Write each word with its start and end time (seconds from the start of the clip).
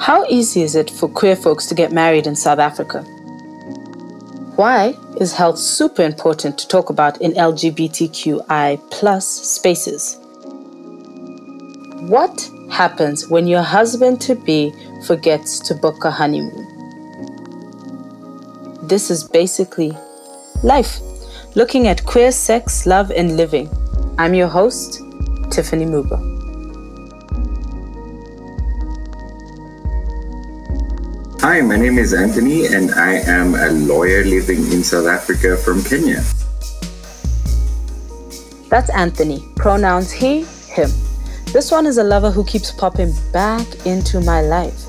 How 0.00 0.24
easy 0.30 0.62
is 0.62 0.76
it 0.76 0.90
for 0.90 1.10
queer 1.10 1.36
folks 1.36 1.66
to 1.66 1.74
get 1.74 1.92
married 1.92 2.26
in 2.26 2.34
South 2.34 2.58
Africa? 2.58 3.02
Why 4.56 4.94
is 5.20 5.34
health 5.34 5.58
super 5.58 6.02
important 6.02 6.56
to 6.58 6.66
talk 6.68 6.88
about 6.88 7.20
in 7.20 7.32
LGBTQI 7.32 8.90
plus 8.90 9.28
spaces? 9.28 10.16
What 12.08 12.50
happens 12.70 13.28
when 13.28 13.46
your 13.46 13.60
husband 13.60 14.22
to 14.22 14.36
be 14.36 14.72
forgets 15.06 15.58
to 15.68 15.74
book 15.74 16.02
a 16.06 16.10
honeymoon? 16.10 16.66
This 18.82 19.10
is 19.10 19.22
basically 19.22 19.92
life, 20.62 20.98
looking 21.54 21.88
at 21.88 22.06
queer 22.06 22.32
sex, 22.32 22.86
love, 22.86 23.10
and 23.10 23.36
living. 23.36 23.68
I'm 24.16 24.32
your 24.32 24.48
host, 24.48 25.02
Tiffany 25.50 25.84
Mugo. 25.84 26.29
Hi, 31.50 31.60
my 31.62 31.74
name 31.74 31.98
is 31.98 32.14
Anthony, 32.14 32.66
and 32.66 32.92
I 32.92 33.14
am 33.14 33.56
a 33.56 33.72
lawyer 33.72 34.22
living 34.22 34.70
in 34.70 34.84
South 34.84 35.08
Africa 35.08 35.56
from 35.56 35.82
Kenya. 35.82 36.22
That's 38.68 38.88
Anthony, 38.90 39.42
pronouns 39.56 40.12
he, 40.12 40.44
him. 40.68 40.90
This 41.46 41.72
one 41.72 41.86
is 41.86 41.98
a 41.98 42.04
lover 42.04 42.30
who 42.30 42.44
keeps 42.44 42.70
popping 42.70 43.12
back 43.32 43.66
into 43.84 44.20
my 44.20 44.42
life. 44.42 44.80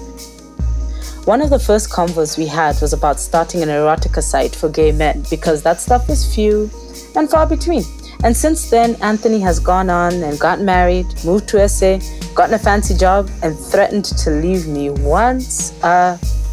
One 1.25 1.41
of 1.41 1.49
the 1.49 1.57
first 1.57 1.89
convos 1.89 2.37
we 2.37 2.45
had 2.45 2.79
was 2.79 2.93
about 2.93 3.19
starting 3.19 3.63
an 3.63 3.69
erotica 3.69 4.21
site 4.21 4.55
for 4.55 4.69
gay 4.69 4.91
men 4.91 5.25
because 5.31 5.63
that 5.63 5.81
stuff 5.81 6.11
is 6.11 6.31
few 6.31 6.69
and 7.15 7.27
far 7.27 7.47
between. 7.47 7.85
And 8.23 8.37
since 8.37 8.69
then, 8.69 8.97
Anthony 9.01 9.39
has 9.39 9.57
gone 9.57 9.89
on 9.89 10.13
and 10.21 10.39
got 10.39 10.61
married, 10.61 11.07
moved 11.25 11.49
to 11.49 11.67
SA, 11.67 11.97
gotten 12.35 12.53
a 12.53 12.59
fancy 12.59 12.95
job, 12.95 13.31
and 13.41 13.57
threatened 13.57 14.05
to 14.05 14.29
leave 14.29 14.67
me 14.67 14.91
once 14.91 15.73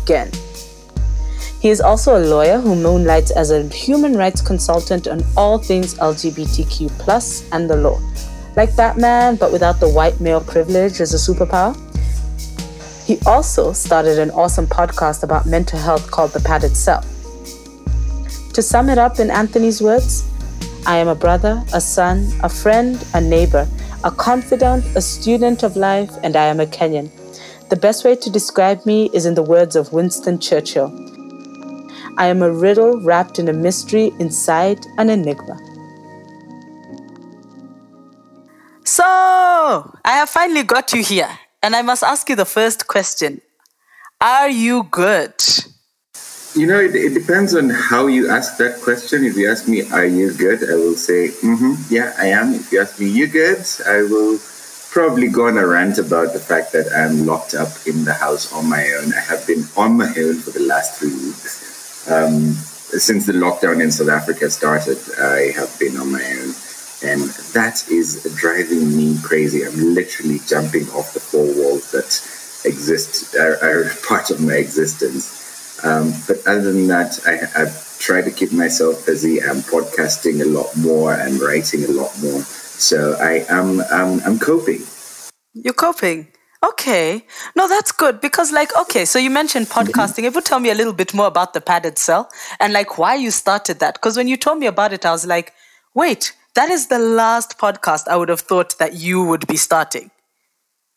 again. 0.09 0.31
He 1.61 1.69
is 1.69 1.81
also 1.81 2.17
a 2.17 2.23
lawyer 2.25 2.59
who 2.59 2.75
moonlights 2.75 3.31
as 3.33 3.51
a 3.51 3.67
human 3.69 4.17
rights 4.17 4.41
consultant 4.41 5.09
on 5.09 5.23
all 5.37 5.59
things 5.59 5.95
LGBTQ 5.95 7.49
and 7.53 7.69
the 7.69 7.77
law 7.77 8.01
like 8.57 8.75
Batman, 8.77 9.37
but 9.37 9.53
without 9.53 9.79
the 9.79 9.89
white 9.89 10.21
male 10.21 10.41
privilege 10.41 11.01
as 11.01 11.15
a 11.15 11.17
superpower. 11.17 11.77
He 13.07 13.19
also 13.25 13.73
started 13.73 14.19
an 14.19 14.33
awesome 14.33 14.67
podcast 14.67 15.23
about 15.23 15.47
mental 15.47 15.79
health 15.79 16.11
called 16.11 16.33
The 16.33 16.41
Padded 16.41 16.77
Cell. 16.77 17.03
To 18.55 18.61
sum 18.61 18.89
it 18.91 18.99
up 18.99 19.21
in 19.21 19.31
Anthony's 19.31 19.81
words, 19.81 20.25
I 20.87 20.97
am 20.97 21.07
a 21.07 21.15
brother, 21.15 21.63
a 21.73 21.81
son, 21.81 22.33
a 22.43 22.49
friend, 22.49 23.03
a 23.15 23.21
neighbor, 23.21 23.69
a 24.03 24.11
confidant, 24.11 24.85
a 24.97 25.01
student 25.01 25.63
of 25.63 25.77
life, 25.77 26.11
and 26.25 26.35
I 26.35 26.47
am 26.47 26.59
a 26.59 26.67
Kenyan. 26.67 27.11
The 27.69 27.77
best 27.77 28.03
way 28.03 28.17
to 28.17 28.31
describe 28.31 28.87
me 28.87 29.11
is 29.13 29.27
in 29.27 29.35
the 29.35 29.43
words 29.43 29.77
of 29.77 29.93
Winston 29.93 30.39
Churchill 30.39 30.89
I 32.17 32.27
am 32.27 32.43
a 32.43 32.51
riddle 32.51 32.99
wrapped 33.03 33.39
in 33.39 33.49
a 33.49 33.53
mystery 33.53 34.11
inside 34.19 34.85
an 34.97 35.11
enigma. 35.11 35.57
So, 38.85 39.05
I 39.05 40.13
have 40.13 40.31
finally 40.31 40.63
got 40.63 40.93
you 40.95 41.03
here, 41.05 41.29
and 41.63 41.77
I 41.77 41.83
must 41.83 42.03
ask 42.03 42.29
you 42.31 42.37
the 42.37 42.47
first 42.47 42.89
question 42.89 43.43
Are 44.21 44.49
you 44.49 44.85
good? 44.91 45.35
You 46.55 46.67
know, 46.67 46.81
it, 46.81 46.97
it 46.97 47.13
depends 47.13 47.55
on 47.55 47.69
how 47.69 48.07
you 48.07 48.31
ask 48.31 48.57
that 48.57 48.81
question. 48.81 49.25
If 49.25 49.37
you 49.37 49.51
ask 49.51 49.69
me, 49.69 49.89
Are 49.91 50.07
you 50.07 50.33
good? 50.33 50.63
I 50.69 50.75
will 50.75 50.97
say, 50.97 51.29
mm-hmm, 51.29 51.75
Yeah, 51.91 52.15
I 52.19 52.29
am. 52.29 52.55
If 52.55 52.73
you 52.73 52.81
ask 52.81 52.99
me, 52.99 53.09
You 53.09 53.27
good? 53.27 53.63
I 53.87 54.03
will 54.03 54.39
probably 54.91 55.29
go 55.29 55.47
on 55.47 55.59
a 55.59 55.67
rant 55.67 55.99
about 55.99 56.33
the 56.33 56.41
fact 56.41 56.73
that 56.73 56.87
I'm 56.93 57.27
locked 57.27 57.55
up 57.55 57.69
in 57.87 58.05
the 58.05 58.15
house 58.15 58.53
on 58.53 58.69
my 58.69 58.85
own. 59.01 59.13
I 59.15 59.21
have 59.21 59.47
been 59.47 59.65
on 59.77 59.97
my 59.97 60.09
own 60.09 60.37
for 60.41 60.51
the 60.51 60.67
last 60.67 60.99
three 60.99 61.15
weeks. 61.15 62.09
Um, 62.11 62.53
since 62.53 63.27
the 63.27 63.35
lockdown 63.35 63.83
in 63.83 63.91
South 63.91 64.09
Africa 64.09 64.51
started, 64.51 64.99
I 65.21 65.53
have 65.53 65.79
been 65.79 65.97
on 65.99 66.13
my 66.13 66.25
own 66.25 66.55
and 67.03 67.23
that 67.55 67.89
is 67.89 68.25
driving 68.37 68.97
me 68.97 69.17
crazy. 69.23 69.65
I'm 69.65 69.95
literally 69.95 70.41
jumping 70.47 70.89
off 70.91 71.15
the 71.15 71.21
four 71.21 71.45
walls 71.45 71.93
that 71.93 72.11
exist 72.65 73.37
are, 73.37 73.57
are 73.63 73.91
part 74.09 74.31
of 74.31 74.41
my 74.41 74.55
existence. 74.55 75.37
Um, 75.85 76.13
but 76.27 76.45
other 76.47 76.73
than 76.73 76.89
that, 76.89 77.21
I, 77.25 77.63
I've 77.63 77.99
tried 77.99 78.23
to 78.23 78.33
keep 78.33 78.53
myself 78.53 79.07
busy. 79.07 79.41
I'm 79.41 79.59
podcasting 79.59 80.43
a 80.43 80.47
lot 80.47 80.77
more 80.77 81.15
and 81.15 81.41
writing 81.41 81.85
a 81.85 81.89
lot 81.89 82.11
more. 82.21 82.43
So 82.79 83.17
I 83.21 83.45
am 83.49 83.81
um, 83.91 84.21
I'm 84.25 84.39
coping. 84.39 84.83
You're 85.53 85.75
coping. 85.75 86.29
Okay. 86.65 87.25
No, 87.55 87.69
that's 87.69 87.93
good 87.93 88.21
because, 88.21 88.51
like, 88.53 88.77
okay, 88.77 89.05
so 89.05 89.19
you 89.19 89.31
mentioned 89.31 89.67
mm-hmm. 89.67 89.91
podcasting. 89.91 90.25
If 90.25 90.35
you 90.35 90.41
tell 90.41 90.61
me 90.61 90.71
a 90.71 90.75
little 90.75 90.93
bit 90.93 91.15
more 91.15 91.27
about 91.27 91.55
the 91.55 91.61
padded 91.61 91.99
cell 91.99 92.31
and 92.59 92.73
like 92.73 92.99
why 92.99 93.15
you 93.15 93.31
started 93.31 93.79
that, 93.81 93.95
because 93.95 94.17
when 94.17 94.29
you 94.29 94.37
told 94.37 94.59
me 94.59 94.67
about 94.67 94.93
it, 94.93 95.07
I 95.07 95.13
was 95.13 95.27
like, 95.27 95.53
wait, 95.95 96.35
that 96.55 96.71
is 96.71 96.89
the 96.89 96.99
last 96.99 97.59
podcast 97.59 98.09
I 98.09 98.17
would 98.17 98.29
have 98.29 98.41
thought 98.41 98.79
that 98.79 98.95
you 98.95 99.23
would 99.25 99.47
be 99.47 99.57
starting. 99.57 100.11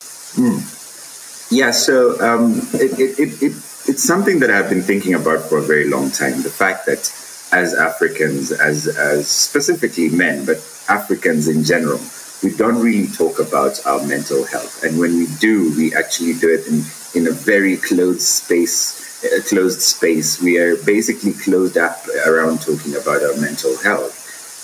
Mm. 0.01 1.51
Yeah, 1.51 1.71
so 1.71 2.19
um, 2.21 2.53
it, 2.73 2.99
it, 2.99 3.19
it, 3.19 3.41
it, 3.41 3.51
it's 3.87 4.03
something 4.03 4.39
that 4.39 4.49
I've 4.49 4.69
been 4.69 4.81
thinking 4.81 5.13
about 5.13 5.41
for 5.41 5.57
a 5.57 5.61
very 5.61 5.89
long 5.89 6.09
time. 6.09 6.41
The 6.41 6.49
fact 6.49 6.85
that 6.85 7.11
as 7.51 7.73
Africans, 7.73 8.51
as, 8.51 8.87
as 8.87 9.27
specifically 9.27 10.09
men, 10.09 10.45
but 10.45 10.57
Africans 10.87 11.47
in 11.47 11.63
general, 11.63 11.99
we 12.43 12.55
don't 12.55 12.81
really 12.81 13.07
talk 13.07 13.39
about 13.39 13.85
our 13.85 14.05
mental 14.07 14.45
health. 14.45 14.83
And 14.83 14.97
when 14.97 15.15
we 15.17 15.27
do, 15.39 15.73
we 15.77 15.93
actually 15.93 16.33
do 16.33 16.49
it 16.49 16.67
in, 16.67 16.83
in 17.13 17.27
a 17.27 17.35
very 17.35 17.77
closed 17.77 18.21
space. 18.21 18.99
A 19.23 19.41
closed 19.41 19.81
space. 19.81 20.41
We 20.41 20.57
are 20.57 20.77
basically 20.77 21.33
closed 21.33 21.77
up 21.77 22.07
around 22.25 22.61
talking 22.61 22.95
about 22.95 23.21
our 23.21 23.37
mental 23.39 23.77
health 23.77 24.17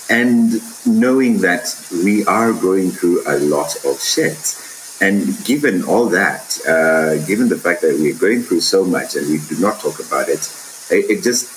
and 0.09 0.61
knowing 0.85 1.41
that 1.41 1.75
we 1.91 2.25
are 2.25 2.53
going 2.53 2.89
through 2.91 3.21
a 3.27 3.37
lot 3.39 3.75
of 3.85 4.01
shit. 4.01 4.57
And 4.99 5.37
given 5.45 5.83
all 5.83 6.07
that, 6.09 6.57
uh, 6.67 7.23
given 7.27 7.49
the 7.49 7.57
fact 7.57 7.81
that 7.81 7.97
we're 7.99 8.17
going 8.17 8.41
through 8.41 8.61
so 8.61 8.83
much 8.83 9.15
and 9.15 9.27
we 9.27 9.39
do 9.47 9.59
not 9.61 9.79
talk 9.79 9.99
about 9.99 10.27
it, 10.29 10.49
it, 10.89 11.11
it 11.11 11.23
just 11.23 11.56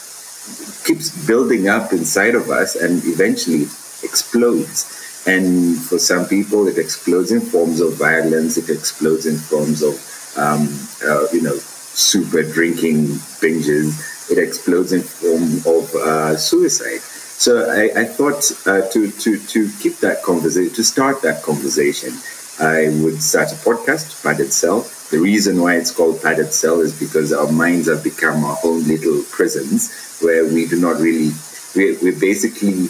keeps 0.84 1.27
building 1.27 1.69
up 1.69 1.93
inside 1.93 2.34
of 2.34 2.51
us 2.51 2.77
and 2.77 3.03
eventually 3.05 3.62
explodes. 4.03 4.97
And 5.27 5.77
for 5.78 5.99
some 5.99 6.27
people, 6.27 6.67
it 6.69 6.78
explodes 6.78 7.31
in 7.31 7.41
forms 7.41 7.81
of 7.81 7.95
violence. 7.95 8.56
It 8.56 8.71
explodes 8.71 9.27
in 9.27 9.37
forms 9.37 9.83
of, 9.83 9.95
um, 10.37 10.69
uh, 11.05 11.27
you 11.33 11.43
know, 11.43 11.56
super 11.56 12.43
drinking 12.43 13.06
binges. 13.41 14.31
It 14.31 14.39
explodes 14.39 14.93
in 14.93 15.03
form 15.03 15.61
of 15.67 15.95
uh, 15.95 16.37
suicide. 16.37 17.01
So 17.01 17.71
I, 17.71 18.01
I 18.01 18.05
thought 18.05 18.51
uh, 18.67 18.89
to, 18.91 19.11
to, 19.11 19.39
to 19.39 19.71
keep 19.81 19.99
that 19.99 20.22
conversation, 20.22 20.75
to 20.75 20.84
start 20.84 21.22
that 21.22 21.43
conversation, 21.43 22.12
I 22.59 22.89
would 23.03 23.22
start 23.22 23.53
a 23.53 23.57
podcast, 23.57 24.22
by 24.22 24.34
Cell. 24.34 24.87
The 25.10 25.19
reason 25.19 25.60
why 25.60 25.76
it's 25.76 25.91
called 25.91 26.22
Padded 26.22 26.53
Cell 26.53 26.81
is 26.81 26.98
because 26.98 27.32
our 27.32 27.50
minds 27.50 27.88
have 27.88 28.04
become 28.04 28.44
our 28.44 28.59
own 28.65 28.84
little 28.84 29.22
prisons 29.31 30.19
where 30.22 30.44
we 30.44 30.66
do 30.66 30.81
not 30.81 31.00
really, 31.00 31.32
we're, 31.75 31.98
we're 32.00 32.21
basically 32.21 32.88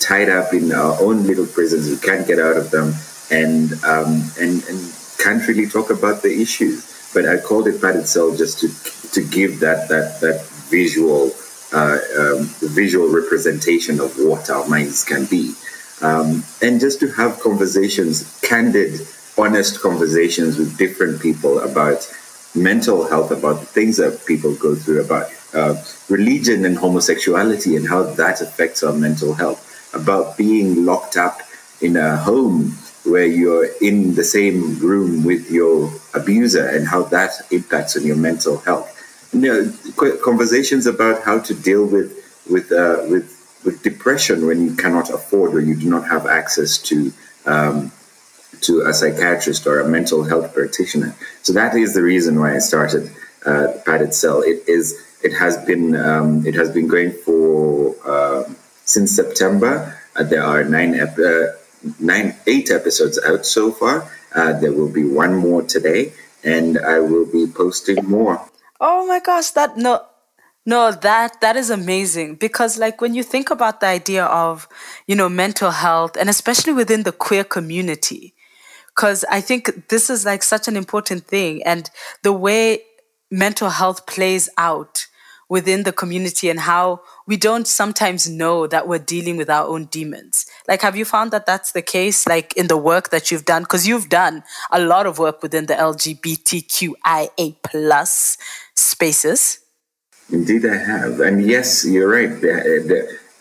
tied 0.00 0.28
up 0.28 0.52
in 0.52 0.70
our 0.72 1.00
own 1.00 1.26
little 1.26 1.46
prisons. 1.46 1.88
We 1.88 1.96
can't 1.96 2.26
get 2.26 2.38
out 2.38 2.56
of 2.56 2.70
them 2.70 2.94
and, 3.30 3.72
um, 3.84 4.30
and, 4.38 4.62
and 4.64 4.94
can't 5.18 5.46
really 5.48 5.66
talk 5.66 5.90
about 5.90 6.22
the 6.22 6.42
issues. 6.42 6.88
But 7.14 7.26
I 7.26 7.38
called 7.38 7.68
it 7.68 7.80
Padded 7.80 8.06
Cell 8.06 8.36
just 8.36 8.60
to, 8.60 9.10
to 9.12 9.26
give 9.26 9.60
that, 9.60 9.88
that, 9.88 10.20
that 10.20 10.44
visual 10.68 11.32
uh, 11.72 11.98
um, 12.18 12.44
visual 12.60 13.08
representation 13.08 13.98
of 13.98 14.14
what 14.18 14.50
our 14.50 14.68
minds 14.68 15.04
can 15.04 15.24
be. 15.24 15.54
Um, 16.02 16.44
and 16.60 16.80
just 16.80 17.00
to 17.00 17.10
have 17.12 17.40
conversations, 17.40 18.38
candid, 18.42 19.06
honest 19.38 19.80
conversations 19.80 20.58
with 20.58 20.76
different 20.76 21.20
people 21.20 21.60
about 21.60 22.10
mental 22.54 23.08
health, 23.08 23.30
about 23.30 23.60
the 23.60 23.66
things 23.66 23.96
that 23.96 24.24
people 24.26 24.54
go 24.56 24.74
through, 24.74 25.02
about 25.04 25.26
uh, 25.54 25.74
religion 26.08 26.64
and 26.64 26.76
homosexuality 26.76 27.76
and 27.76 27.88
how 27.88 28.02
that 28.02 28.40
affects 28.40 28.82
our 28.82 28.92
mental 28.92 29.34
health, 29.34 29.90
about 29.94 30.36
being 30.36 30.84
locked 30.84 31.16
up 31.16 31.40
in 31.80 31.96
a 31.96 32.16
home 32.16 32.76
where 33.04 33.26
you're 33.26 33.68
in 33.80 34.14
the 34.14 34.24
same 34.24 34.78
room 34.78 35.24
with 35.24 35.50
your 35.50 35.92
abuser 36.14 36.68
and 36.68 36.86
how 36.86 37.02
that 37.02 37.32
impacts 37.50 37.96
on 37.96 38.06
your 38.06 38.16
mental 38.16 38.58
health. 38.58 38.88
You 39.32 39.40
know, 39.40 40.16
conversations 40.22 40.86
about 40.86 41.22
how 41.22 41.40
to 41.40 41.54
deal 41.54 41.86
with 41.86 42.18
with 42.48 42.70
uh, 42.70 43.04
with 43.08 43.38
with 43.64 43.82
depression 43.82 44.46
when 44.46 44.64
you 44.64 44.74
cannot 44.76 45.10
afford 45.10 45.54
or 45.54 45.60
you 45.60 45.74
do 45.74 45.88
not 45.88 46.06
have 46.06 46.26
access 46.26 46.78
to 46.78 47.12
um, 47.46 47.92
to 48.62 48.82
a 48.82 48.94
psychiatrist 48.94 49.66
or 49.66 49.80
a 49.80 49.88
mental 49.88 50.24
health 50.24 50.54
practitioner. 50.54 51.14
So 51.42 51.52
that 51.52 51.74
is 51.76 51.94
the 51.94 52.02
reason 52.02 52.38
why 52.38 52.54
I 52.54 52.58
started 52.58 53.10
uh, 53.44 53.68
Padded 53.84 54.14
Cell. 54.14 54.42
It 54.42 54.68
is 54.68 54.98
it 55.22 55.32
has 55.32 55.56
been 55.64 55.96
um, 55.96 56.46
it 56.46 56.54
has 56.54 56.70
been 56.70 56.88
going 56.88 57.12
for 57.12 57.94
uh, 58.04 58.44
since 58.84 59.12
September. 59.12 59.98
Uh, 60.16 60.24
there 60.24 60.42
are 60.42 60.64
nine 60.64 60.94
ep- 60.94 61.18
uh, 61.18 61.46
nine 61.98 62.36
eight 62.46 62.70
episodes 62.70 63.18
out 63.24 63.46
so 63.46 63.72
far. 63.72 64.10
Uh, 64.34 64.52
there 64.60 64.72
will 64.72 64.88
be 64.88 65.04
one 65.04 65.34
more 65.34 65.62
today 65.62 66.12
and 66.44 66.78
I 66.78 66.98
will 67.00 67.26
be 67.26 67.46
posting 67.46 68.04
more. 68.04 68.40
Oh 68.80 69.06
my 69.06 69.20
gosh, 69.20 69.50
that 69.50 69.76
no 69.76 70.02
no, 70.64 70.92
that 70.92 71.40
that 71.40 71.56
is 71.56 71.70
amazing 71.70 72.36
because 72.36 72.78
like 72.78 73.00
when 73.00 73.14
you 73.14 73.22
think 73.22 73.50
about 73.50 73.80
the 73.80 73.86
idea 73.86 74.24
of, 74.24 74.68
you 75.06 75.16
know, 75.16 75.28
mental 75.28 75.70
health 75.70 76.16
and 76.16 76.28
especially 76.28 76.72
within 76.72 77.02
the 77.02 77.12
queer 77.12 77.42
community, 77.42 78.34
because 78.94 79.24
I 79.30 79.40
think 79.40 79.88
this 79.88 80.10
is 80.10 80.24
like 80.24 80.42
such 80.42 80.68
an 80.68 80.76
important 80.76 81.26
thing 81.26 81.62
and 81.64 81.90
the 82.22 82.32
way 82.32 82.82
mental 83.30 83.70
health 83.70 84.06
plays 84.06 84.48
out 84.58 85.06
within 85.48 85.82
the 85.82 85.92
community 85.92 86.48
and 86.48 86.60
how 86.60 87.00
we 87.26 87.36
don't 87.36 87.66
sometimes 87.66 88.28
know 88.28 88.66
that 88.66 88.88
we're 88.88 88.98
dealing 88.98 89.36
with 89.36 89.50
our 89.50 89.66
own 89.66 89.84
demons. 89.84 90.46
Like, 90.66 90.80
have 90.80 90.96
you 90.96 91.04
found 91.04 91.30
that 91.32 91.44
that's 91.44 91.72
the 91.72 91.82
case, 91.82 92.26
like 92.26 92.54
in 92.56 92.68
the 92.68 92.76
work 92.78 93.10
that 93.10 93.30
you've 93.30 93.44
done? 93.44 93.62
Because 93.62 93.86
you've 93.86 94.08
done 94.08 94.44
a 94.70 94.80
lot 94.80 95.06
of 95.06 95.18
work 95.18 95.42
within 95.42 95.66
the 95.66 95.74
LGBTQIA 95.74 97.56
plus 97.62 98.38
spaces. 98.76 99.58
Indeed, 100.30 100.64
I 100.64 100.76
have. 100.76 101.20
And 101.20 101.42
yes, 101.46 101.84
you're 101.84 102.08
right. 102.08 102.32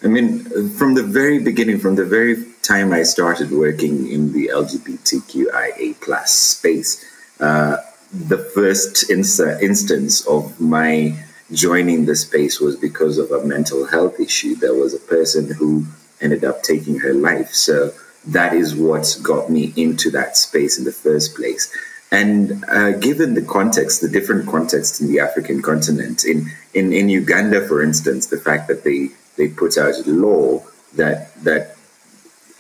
I 0.04 0.08
mean, 0.08 0.44
from 0.72 0.96
the 0.96 1.04
very 1.04 1.40
beginning, 1.40 1.80
from 1.80 1.96
the 1.96 2.06
very 2.06 2.36
time 2.72 2.94
I 2.94 3.04
started 3.04 3.52
working 3.52 4.10
in 4.10 4.32
the 4.32 4.48
LGBTQIA 4.62 6.00
plus 6.00 6.32
space, 6.32 6.92
uh, 7.42 7.78
the 8.14 8.38
first 8.38 9.10
insta- 9.10 9.62
instance 9.62 10.26
of 10.26 10.60
my 10.60 10.94
joining 11.52 12.06
the 12.06 12.16
space 12.16 12.62
was 12.62 12.78
because 12.78 13.18
of 13.18 13.30
a 13.32 13.44
mental 13.46 13.86
health 13.88 14.20
issue. 14.22 14.56
There 14.56 14.74
was 14.74 14.94
a 14.94 15.00
person 15.16 15.52
who 15.52 15.86
ended 16.22 16.46
up 16.46 16.64
taking 16.64 17.00
her 17.00 17.14
life. 17.14 17.50
So 17.50 17.92
that 18.28 18.54
is 18.54 18.74
what 18.74 19.18
got 19.22 19.50
me 19.50 19.74
into 19.76 20.10
that 20.12 20.38
space 20.38 20.78
in 20.80 20.86
the 20.86 20.94
first 20.94 21.36
place. 21.36 21.64
And 22.10 22.64
uh, 22.70 22.92
given 22.92 23.34
the 23.34 23.48
context, 23.58 24.00
the 24.00 24.14
different 24.18 24.48
context 24.48 25.02
in 25.02 25.08
the 25.12 25.20
African 25.20 25.62
continent, 25.62 26.24
in, 26.24 26.50
in, 26.74 26.94
in 26.94 27.10
Uganda, 27.10 27.68
for 27.68 27.82
instance, 27.84 28.28
the 28.28 28.40
fact 28.48 28.70
that 28.70 28.84
they, 28.86 29.10
they 29.38 29.50
put 29.50 29.78
out 29.78 29.96
a 30.06 30.10
law 30.10 30.64
that, 30.96 31.34
that 31.44 31.76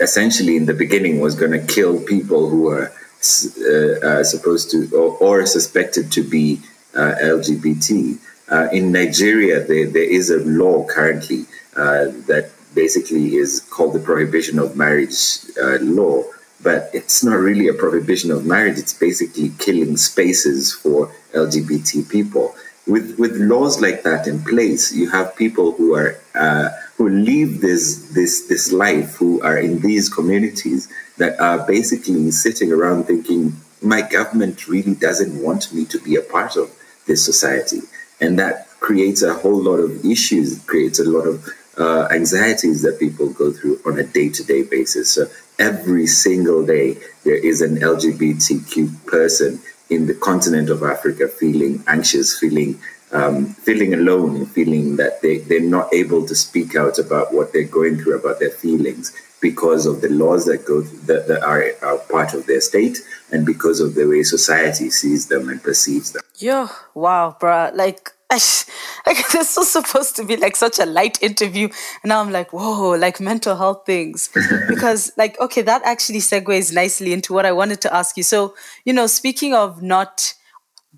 essentially 0.01 0.57
in 0.57 0.65
the 0.65 0.73
beginning 0.73 1.19
was 1.19 1.35
going 1.35 1.51
to 1.51 1.73
kill 1.73 2.01
people 2.01 2.49
who 2.49 2.67
are 2.67 2.91
uh, 2.91 4.07
uh, 4.07 4.23
supposed 4.23 4.71
to 4.71 4.89
or, 4.95 5.15
or, 5.17 5.45
suspected 5.45 6.11
to 6.11 6.23
be 6.23 6.59
uh, 6.95 7.13
LGBT. 7.21 8.17
Uh, 8.51 8.67
in 8.73 8.91
Nigeria, 8.91 9.63
there, 9.63 9.87
there 9.87 10.11
is 10.19 10.29
a 10.31 10.39
law 10.39 10.85
currently 10.87 11.45
that 11.75 12.49
basically 12.73 13.35
is 13.35 13.59
called 13.69 13.93
the 13.93 13.99
Prohibition 13.99 14.59
of 14.59 14.75
Marriage 14.75 15.39
law 15.81 16.23
but 16.63 16.89
it's 16.93 17.23
not 17.23 17.35
really 17.35 17.67
a 17.67 17.73
prohibition 17.73 18.31
of 18.31 18.45
marriage. 18.45 18.77
It's 18.77 18.93
basically 18.93 19.49
killing 19.57 19.97
spaces 19.97 20.73
for 20.73 21.11
LGBT 21.33 22.09
people. 22.09 22.55
With 22.87 23.17
with 23.17 23.35
laws 23.37 23.79
like 23.81 24.03
that 24.03 24.27
in 24.27 24.43
place, 24.43 24.93
you 24.93 25.09
have 25.09 25.35
people 25.35 25.71
who 25.73 25.95
are 25.95 26.17
uh, 26.35 26.69
who 27.01 27.09
live 27.09 27.61
this 27.61 28.11
this 28.13 28.47
this 28.47 28.71
life, 28.71 29.15
who 29.15 29.41
are 29.41 29.57
in 29.57 29.79
these 29.79 30.07
communities 30.07 30.87
that 31.17 31.39
are 31.39 31.65
basically 31.65 32.29
sitting 32.29 32.71
around 32.71 33.05
thinking, 33.05 33.55
my 33.81 34.01
government 34.03 34.67
really 34.67 34.93
doesn't 34.93 35.41
want 35.41 35.73
me 35.73 35.83
to 35.85 35.99
be 36.01 36.15
a 36.15 36.21
part 36.21 36.55
of 36.55 36.69
this 37.07 37.25
society, 37.25 37.81
and 38.19 38.37
that 38.37 38.67
creates 38.81 39.23
a 39.23 39.33
whole 39.33 39.61
lot 39.69 39.77
of 39.77 40.05
issues. 40.05 40.59
It 40.59 40.67
creates 40.67 40.99
a 40.99 41.09
lot 41.09 41.25
of 41.25 41.49
uh, 41.75 42.07
anxieties 42.11 42.83
that 42.83 42.99
people 42.99 43.33
go 43.33 43.51
through 43.51 43.79
on 43.83 43.97
a 43.97 44.03
day 44.03 44.29
to 44.29 44.43
day 44.43 44.61
basis. 44.61 45.09
So 45.09 45.25
every 45.57 46.05
single 46.05 46.63
day 46.63 46.97
there 47.23 47.41
is 47.51 47.61
an 47.61 47.77
LGBTQ 47.77 49.07
person 49.07 49.59
in 49.89 50.05
the 50.05 50.13
continent 50.13 50.69
of 50.69 50.83
Africa 50.83 51.27
feeling 51.27 51.83
anxious, 51.87 52.37
feeling 52.39 52.79
um, 53.13 53.47
feeling 53.47 53.93
alone, 53.93 54.45
feeling 54.45 54.95
that 54.97 55.21
they, 55.21 55.39
they're 55.39 55.61
not 55.61 55.93
able 55.93 56.25
to 56.25 56.35
speak 56.35 56.75
out 56.75 56.99
about 56.99 57.33
what 57.33 57.53
they're 57.53 57.63
going 57.63 57.97
through, 57.97 58.17
about 58.17 58.39
their 58.39 58.51
feelings, 58.51 59.13
because 59.41 59.85
of 59.85 60.01
the 60.01 60.09
laws 60.09 60.45
that 60.45 60.65
go 60.65 60.81
that, 60.81 61.27
that 61.27 61.41
are, 61.43 61.71
are 61.81 61.97
part 62.09 62.33
of 62.33 62.45
their 62.45 62.61
state, 62.61 62.99
and 63.31 63.45
because 63.45 63.79
of 63.79 63.95
the 63.95 64.07
way 64.07 64.23
society 64.23 64.89
sees 64.89 65.27
them 65.27 65.49
and 65.49 65.61
perceives 65.63 66.11
them. 66.11 66.21
Yo, 66.37 66.67
wow, 66.93 67.35
bruh. 67.39 67.73
Like 67.75 68.11
like 68.31 69.27
this 69.33 69.57
was 69.57 69.69
supposed 69.69 70.15
to 70.15 70.23
be 70.23 70.37
like 70.37 70.55
such 70.55 70.79
a 70.79 70.85
light 70.85 71.21
interview 71.21 71.65
and 71.65 72.09
now 72.09 72.21
i'm 72.21 72.31
like 72.31 72.53
whoa 72.53 72.91
like 72.91 73.19
mental 73.19 73.57
health 73.57 73.85
things 73.85 74.29
because 74.69 75.11
like 75.17 75.37
okay 75.41 75.61
that 75.61 75.81
actually 75.83 76.19
segues 76.19 76.73
nicely 76.73 77.11
into 77.11 77.33
what 77.33 77.45
i 77.45 77.51
wanted 77.51 77.81
to 77.81 77.93
ask 77.93 78.15
you 78.15 78.23
so 78.23 78.55
you 78.85 78.93
know 78.93 79.05
speaking 79.05 79.53
of 79.53 79.81
not 79.81 80.33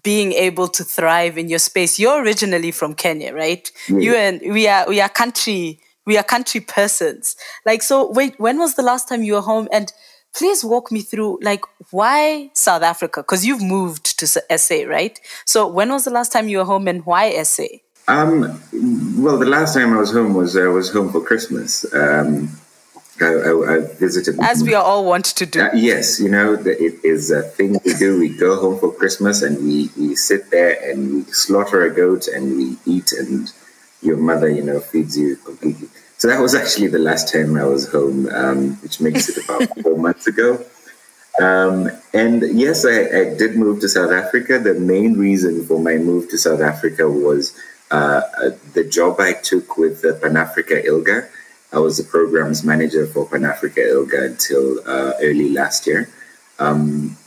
being 0.04 0.34
able 0.34 0.68
to 0.68 0.84
thrive 0.84 1.38
in 1.38 1.50
your 1.50 1.60
space 1.60 1.98
you're 1.98 2.22
originally 2.22 2.72
from 2.72 2.94
kenya 2.94 3.34
right 3.34 3.72
mm. 3.88 4.02
you 4.02 4.14
and 4.16 4.42
we 4.54 4.68
are 4.68 4.88
we 4.88 5.00
are 5.02 5.10
country 5.10 5.80
we 6.06 6.18
are 6.18 6.24
country 6.24 6.60
persons 6.60 7.36
like 7.66 7.82
so 7.82 8.12
wait 8.12 8.38
when 8.40 8.58
was 8.60 8.76
the 8.76 8.84
last 8.84 9.08
time 9.08 9.24
you 9.24 9.34
were 9.34 9.42
home 9.42 9.68
and 9.72 9.94
please 10.34 10.64
walk 10.64 10.92
me 10.92 11.02
through 11.02 11.40
like 11.42 11.64
why 11.92 12.50
South 12.54 12.82
Africa? 12.82 13.22
Because 13.22 13.46
you've 13.46 13.62
moved 13.62 14.20
to 14.20 14.28
SA, 14.28 14.84
right? 14.88 15.20
So 15.46 15.68
when 15.68 15.92
was 15.92 16.06
the 16.06 16.12
last 16.12 16.32
time 16.32 16.48
you 16.48 16.58
were 16.58 16.66
home 16.66 16.88
and 16.88 17.06
why 17.06 17.42
SA? 17.44 17.66
Um, 18.08 18.62
well, 19.18 19.38
the 19.38 19.46
last 19.46 19.76
time 19.76 19.94
I 19.94 19.98
was 19.98 20.12
home 20.12 20.34
was 20.34 20.58
I 20.58 20.68
was 20.68 20.92
home 20.92 21.12
for 21.12 21.24
Christmas. 21.24 21.86
Um, 21.94 22.50
I, 23.22 23.26
I, 23.26 23.76
I, 23.76 23.80
visited. 24.00 24.40
As 24.42 24.64
we 24.64 24.74
all 24.74 25.06
want 25.06 25.26
to 25.26 25.46
do. 25.46 25.62
Uh, 25.62 25.70
yes, 25.74 26.20
you 26.20 26.30
know, 26.30 26.54
it 26.54 27.04
is 27.04 27.30
a 27.32 27.44
thing 27.44 27.80
we 27.86 27.94
do. 27.94 28.20
We 28.20 28.30
go 28.30 28.60
home 28.60 28.80
for 28.80 28.92
Christmas 28.92 29.42
and 29.44 29.58
we, 29.64 29.90
we 29.98 30.16
sit 30.16 30.50
there 30.50 30.80
and 30.90 31.14
we 31.14 31.24
slaughter 31.32 31.84
a 31.84 31.94
goat 31.94 32.28
and 32.28 32.58
we 32.58 32.78
eat, 32.86 33.12
and 33.12 33.52
your 34.02 34.18
mother, 34.18 34.50
you 34.50 34.64
know, 34.64 34.80
feeds 34.80 35.18
you 35.18 35.36
completely. 35.38 35.90
So 36.18 36.28
that 36.28 36.40
was 36.40 36.56
actually 36.56 36.88
the 36.88 37.00
last 37.00 37.32
time 37.32 37.58
I 37.58 37.66
was 37.66 37.92
home, 37.92 38.30
um, 38.30 38.76
which 38.78 39.00
makes 39.00 39.30
it 39.30 39.44
about 39.44 39.68
four 39.84 39.98
months 39.98 40.26
ago. 40.26 40.64
Um, 41.42 41.90
and 42.14 42.42
yes, 42.58 42.86
I, 42.86 43.02
I, 43.02 43.36
did 43.36 43.56
move 43.56 43.82
to 43.82 43.90
South 43.90 44.12
Africa. 44.12 44.60
The 44.60 44.76
main 44.76 45.18
reason 45.18 45.66
for 45.66 45.80
my 45.80 45.98
move 45.98 46.30
to 46.30 46.38
South 46.38 46.62
Africa 46.62 47.10
was 47.10 47.58
uh, 47.90 48.22
uh 48.38 48.50
the 48.74 48.84
job 48.84 49.20
I 49.20 49.34
took 49.34 49.78
with 49.78 50.04
the 50.04 50.14
Pan 50.14 50.38
Africa 50.38 50.82
ILGA. 50.86 51.28
I 51.74 51.80
was 51.80 51.98
the 51.98 52.04
programs 52.04 52.64
manager 52.64 53.08
for 53.08 53.28
Pan 53.28 53.46
Africa 53.46 53.80
ILGA 53.82 54.26
until 54.26 54.80
uh, 54.88 55.14
early 55.22 55.50
last 55.50 55.88
year. 55.88 56.08
Um, 56.60 57.18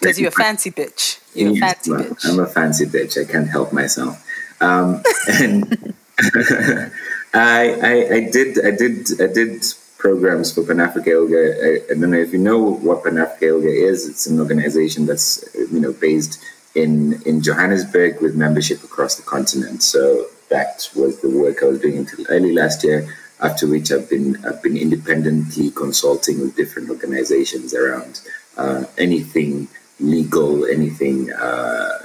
because 0.00 0.20
you're 0.20 0.28
a 0.28 0.32
fancy 0.32 0.70
bitch. 0.70 1.20
You're 1.34 1.52
a 1.52 1.56
fancy 1.56 1.90
bitch. 1.90 2.28
I'm 2.28 2.40
a 2.40 2.46
fancy 2.46 2.86
bitch. 2.86 3.20
I 3.20 3.30
can't 3.30 3.48
help 3.48 3.72
myself. 3.72 4.24
Um, 4.60 5.02
and 5.28 5.94
I, 7.34 7.74
I, 7.82 8.14
I 8.14 8.30
did 8.30 8.64
I 8.64 8.70
did 8.70 9.20
I 9.20 9.32
did 9.32 9.64
programs 9.98 10.52
for 10.52 10.62
Pan 10.64 10.80
Africa 10.80 11.10
ILGA. 11.10 11.42
I, 11.62 11.92
I, 11.92 12.00
don't 12.00 12.10
know 12.10 12.18
if 12.18 12.32
you 12.32 12.38
know 12.38 12.58
what 12.58 13.04
Pan 13.04 13.18
Africa 13.18 13.46
ILGA 13.46 13.90
is. 13.90 14.08
It's 14.08 14.26
an 14.26 14.40
organization 14.40 15.06
that's 15.06 15.44
you 15.54 15.80
know 15.80 15.92
based 15.92 16.42
in 16.74 17.20
in 17.22 17.42
Johannesburg 17.42 18.20
with 18.20 18.34
membership 18.34 18.82
across 18.84 19.16
the 19.16 19.22
continent. 19.22 19.82
So 19.82 20.26
that 20.48 20.88
was 20.94 21.20
the 21.20 21.30
work 21.30 21.62
I 21.62 21.66
was 21.66 21.80
doing 21.80 21.98
until 21.98 22.24
early 22.28 22.52
last 22.52 22.84
year. 22.84 23.08
After 23.40 23.66
which 23.66 23.92
I've 23.92 24.08
been 24.10 24.44
I've 24.44 24.62
been 24.62 24.76
independently 24.76 25.70
consulting 25.70 26.40
with 26.40 26.56
different 26.56 26.90
organizations 26.90 27.74
around 27.74 28.20
uh, 28.56 28.84
anything 28.96 29.68
legal, 30.00 30.66
anything 30.66 31.32
uh, 31.32 31.98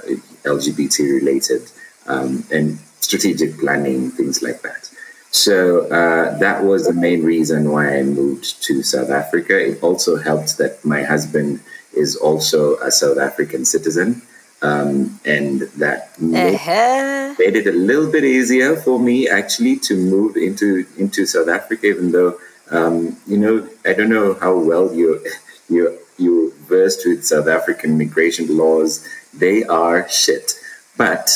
LGBT 0.44 1.20
related, 1.20 1.62
um, 2.06 2.44
and 2.52 2.78
strategic 3.00 3.58
planning, 3.58 4.10
things 4.10 4.42
like 4.42 4.62
that. 4.62 4.90
So 5.30 5.88
uh, 5.88 6.38
that 6.38 6.62
was 6.62 6.86
the 6.86 6.92
main 6.92 7.24
reason 7.24 7.72
why 7.72 7.98
I 7.98 8.02
moved 8.04 8.62
to 8.64 8.82
South 8.82 9.10
Africa. 9.10 9.58
It 9.58 9.82
also 9.82 10.16
helped 10.16 10.58
that 10.58 10.84
my 10.84 11.02
husband 11.02 11.60
is 11.92 12.14
also 12.14 12.76
a 12.78 12.90
South 12.90 13.18
African 13.18 13.64
citizen. 13.64 14.22
Um, 14.62 15.20
and 15.26 15.62
that 15.76 16.12
uh-huh. 16.22 17.23
Made, 17.38 17.56
it 17.56 17.66
a 17.66 17.72
little 17.72 18.10
bit 18.10 18.24
easier 18.24 18.76
for 18.76 18.98
me 18.98 19.28
actually 19.28 19.76
to 19.80 19.96
move 19.96 20.36
into 20.36 20.86
into 20.98 21.26
South 21.26 21.48
Africa, 21.48 21.86
even 21.86 22.12
though 22.12 22.38
um, 22.70 23.16
you 23.26 23.36
know 23.36 23.68
I 23.84 23.92
don't 23.92 24.10
know 24.10 24.34
how 24.34 24.56
well 24.58 24.92
you 24.92 25.24
you 25.68 25.98
you 26.18 26.52
versed 26.68 27.06
with 27.06 27.24
South 27.24 27.48
African 27.48 27.92
immigration 27.92 28.56
laws. 28.56 29.06
They 29.32 29.64
are 29.64 30.08
shit, 30.08 30.54
but 30.96 31.30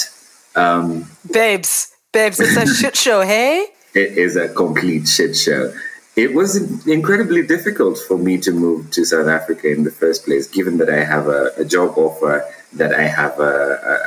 um, 0.54 1.10
babes, 1.32 1.94
babes, 2.12 2.40
it's 2.40 2.56
a 2.56 2.66
shit 2.74 2.96
show, 2.96 3.22
hey 3.22 3.66
it 3.94 4.18
is 4.18 4.36
a 4.36 4.48
complete 4.48 5.08
shit 5.08 5.36
show. 5.36 5.72
It 6.18 6.34
was 6.34 6.56
incredibly 6.88 7.46
difficult 7.46 7.96
for 7.96 8.18
me 8.18 8.38
to 8.38 8.50
move 8.50 8.90
to 8.90 9.04
South 9.04 9.28
Africa 9.28 9.70
in 9.70 9.84
the 9.84 9.92
first 9.92 10.24
place, 10.24 10.48
given 10.48 10.76
that 10.78 10.90
I 10.90 11.04
have 11.04 11.28
a, 11.28 11.52
a 11.56 11.64
job 11.64 11.96
offer, 11.96 12.44
that 12.72 12.92
I 12.92 13.02
have 13.02 13.38
a, 13.38 13.54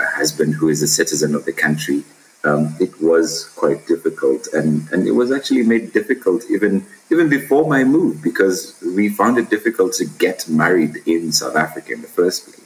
a, 0.03 0.07
husband 0.17 0.55
who 0.55 0.67
is 0.67 0.81
a 0.81 0.89
citizen 0.89 1.35
of 1.35 1.45
the 1.45 1.53
country. 1.53 2.03
Um, 2.43 2.75
it 2.81 3.01
was 3.01 3.45
quite 3.55 3.87
difficult, 3.87 4.47
and, 4.51 4.89
and 4.91 5.07
it 5.07 5.13
was 5.13 5.31
actually 5.31 5.63
made 5.63 5.93
difficult 5.93 6.43
even 6.49 6.85
even 7.11 7.29
before 7.29 7.65
my 7.65 7.85
move 7.85 8.21
because 8.21 8.57
we 8.93 9.07
found 9.07 9.37
it 9.37 9.49
difficult 9.49 9.93
to 9.93 10.05
get 10.25 10.49
married 10.49 10.97
in 11.05 11.31
South 11.31 11.55
Africa 11.55 11.93
in 11.93 12.01
the 12.01 12.13
first 12.19 12.39
place. 12.43 12.60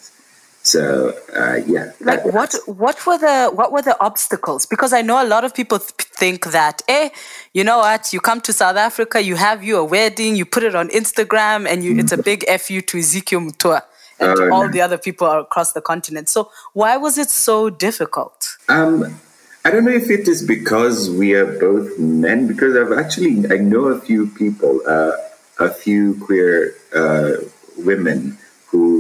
So 0.66 1.14
uh, 1.38 1.58
yeah. 1.68 1.92
Like 2.02 2.26
what 2.26 2.56
what 2.66 3.06
were 3.06 3.20
the 3.20 3.52
what 3.54 3.72
were 3.72 3.84
the 3.84 3.96
obstacles? 4.04 4.66
Because 4.66 4.94
I 4.94 5.04
know 5.04 5.24
a 5.24 5.28
lot 5.28 5.44
of 5.44 5.54
people 5.54 5.78
th- 5.78 5.92
think 6.22 6.48
that, 6.48 6.82
eh, 6.88 7.10
you 7.54 7.64
know 7.64 7.78
what? 7.78 8.12
You 8.12 8.20
come 8.20 8.42
to 8.42 8.52
South 8.52 8.76
Africa, 8.76 9.22
you 9.22 9.36
have 9.36 9.64
you 9.64 9.78
a 9.78 9.86
wedding, 9.86 10.36
you 10.36 10.44
put 10.44 10.64
it 10.64 10.74
on 10.74 10.90
Instagram, 10.90 11.68
and 11.70 11.84
you 11.84 11.96
it's 12.00 12.12
a 12.12 12.18
big 12.18 12.44
fu 12.60 12.82
to 12.82 12.98
Ezekiel 12.98 13.42
Mutua 13.42 13.84
and 14.20 14.40
Oh, 14.40 14.50
all 14.52 14.66
no. 14.66 14.72
the 14.72 14.82
other 14.82 14.98
people 14.98 15.30
across 15.30 15.74
the 15.74 15.82
continent. 15.82 16.30
So 16.30 16.50
why 16.74 16.98
was 16.98 17.20
it 17.20 17.30
so 17.30 17.70
difficult? 17.70 18.58
Um, 18.68 19.20
I 19.66 19.70
don't 19.70 19.86
know 19.86 19.92
if 19.92 20.10
it 20.10 20.28
is 20.28 20.42
because 20.42 21.12
we 21.12 21.36
are 21.36 21.60
both 21.60 22.00
men, 22.00 22.48
because 22.48 22.76
I've 22.76 22.98
actually, 22.98 23.46
I 23.52 23.58
know 23.58 23.86
a 23.90 24.00
few 24.02 24.26
people, 24.28 24.82
uh, 24.88 25.12
a 25.60 25.70
few 25.70 26.18
queer 26.26 26.74
uh, 26.96 27.34
women 27.78 28.38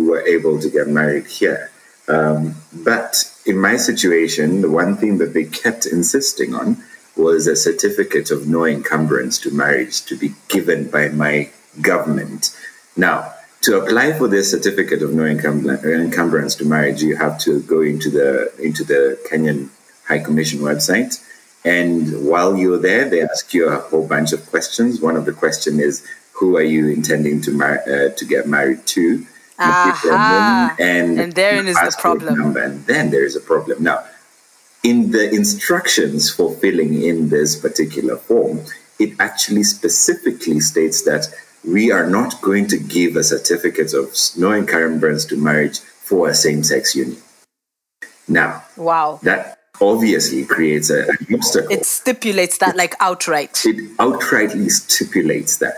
were 0.09 0.21
able 0.21 0.59
to 0.59 0.69
get 0.69 0.87
married 0.87 1.27
here. 1.27 1.71
Um, 2.07 2.55
but 2.71 3.11
in 3.45 3.57
my 3.57 3.77
situation, 3.77 4.61
the 4.61 4.69
one 4.69 4.95
thing 4.95 5.17
that 5.17 5.33
they 5.33 5.45
kept 5.45 5.85
insisting 5.85 6.53
on 6.53 6.77
was 7.15 7.47
a 7.47 7.55
certificate 7.55 8.29
of 8.31 8.47
no 8.47 8.65
encumbrance 8.65 9.39
to 9.39 9.51
marriage 9.51 10.05
to 10.05 10.17
be 10.17 10.33
given 10.49 10.89
by 10.89 11.09
my 11.09 11.49
government. 11.81 12.55
Now, 12.95 13.33
to 13.61 13.81
apply 13.81 14.13
for 14.13 14.27
this 14.27 14.51
certificate 14.51 15.01
of 15.01 15.13
no 15.13 15.25
encumbrance 15.25 16.55
to 16.55 16.65
marriage, 16.65 17.01
you 17.01 17.15
have 17.15 17.39
to 17.39 17.61
go 17.61 17.81
into 17.81 18.09
the 18.11 18.53
into 18.61 18.83
the 18.83 19.17
Kenyan 19.27 19.69
High 20.07 20.19
Commission 20.19 20.59
website, 20.59 21.19
and 21.63 22.27
while 22.27 22.55
you're 22.55 22.77
there, 22.77 23.09
they 23.09 23.23
ask 23.23 23.53
you 23.55 23.67
a 23.67 23.79
whole 23.79 24.07
bunch 24.07 24.33
of 24.33 24.45
questions. 24.51 25.01
One 25.01 25.15
of 25.15 25.25
the 25.25 25.33
questions 25.33 25.79
is, 25.79 26.03
"Who 26.33 26.57
are 26.57 26.69
you 26.75 26.89
intending 26.89 27.41
to 27.41 27.51
mar- 27.51 27.83
uh, 27.87 28.09
to 28.09 28.25
get 28.25 28.47
married 28.47 28.85
to?" 28.87 29.25
Aha. 29.59 30.75
and 30.79 31.19
And 31.19 31.33
therein 31.33 31.67
is 31.67 31.75
the 31.75 31.95
problem. 31.99 32.37
Number, 32.39 32.61
and 32.61 32.85
then 32.85 33.11
there 33.11 33.23
is 33.23 33.35
a 33.35 33.39
problem. 33.41 33.83
Now, 33.83 34.03
in 34.83 35.11
the 35.11 35.29
instructions 35.31 36.29
for 36.29 36.53
filling 36.55 37.01
in 37.01 37.29
this 37.29 37.55
particular 37.55 38.17
form, 38.17 38.61
it 38.99 39.13
actually 39.19 39.63
specifically 39.63 40.59
states 40.59 41.03
that 41.03 41.27
we 41.67 41.91
are 41.91 42.07
not 42.07 42.41
going 42.41 42.67
to 42.67 42.77
give 42.77 43.15
a 43.15 43.23
certificate 43.23 43.93
of 43.93 44.13
no 44.37 44.53
encumbrance 44.53 45.25
to 45.25 45.35
marriage 45.37 45.79
for 45.79 46.29
a 46.29 46.35
same 46.35 46.63
sex 46.63 46.95
union. 46.95 47.17
Now, 48.27 48.63
Wow. 48.77 49.19
that 49.23 49.57
obviously 49.81 50.45
creates 50.45 50.89
a, 50.89 51.07
an 51.07 51.17
obstacle. 51.33 51.71
It 51.71 51.85
stipulates 51.85 52.59
that 52.59 52.75
like 52.75 52.95
outright. 52.99 53.63
it 53.65 53.97
outrightly 53.97 54.69
stipulates 54.69 55.57
that. 55.57 55.75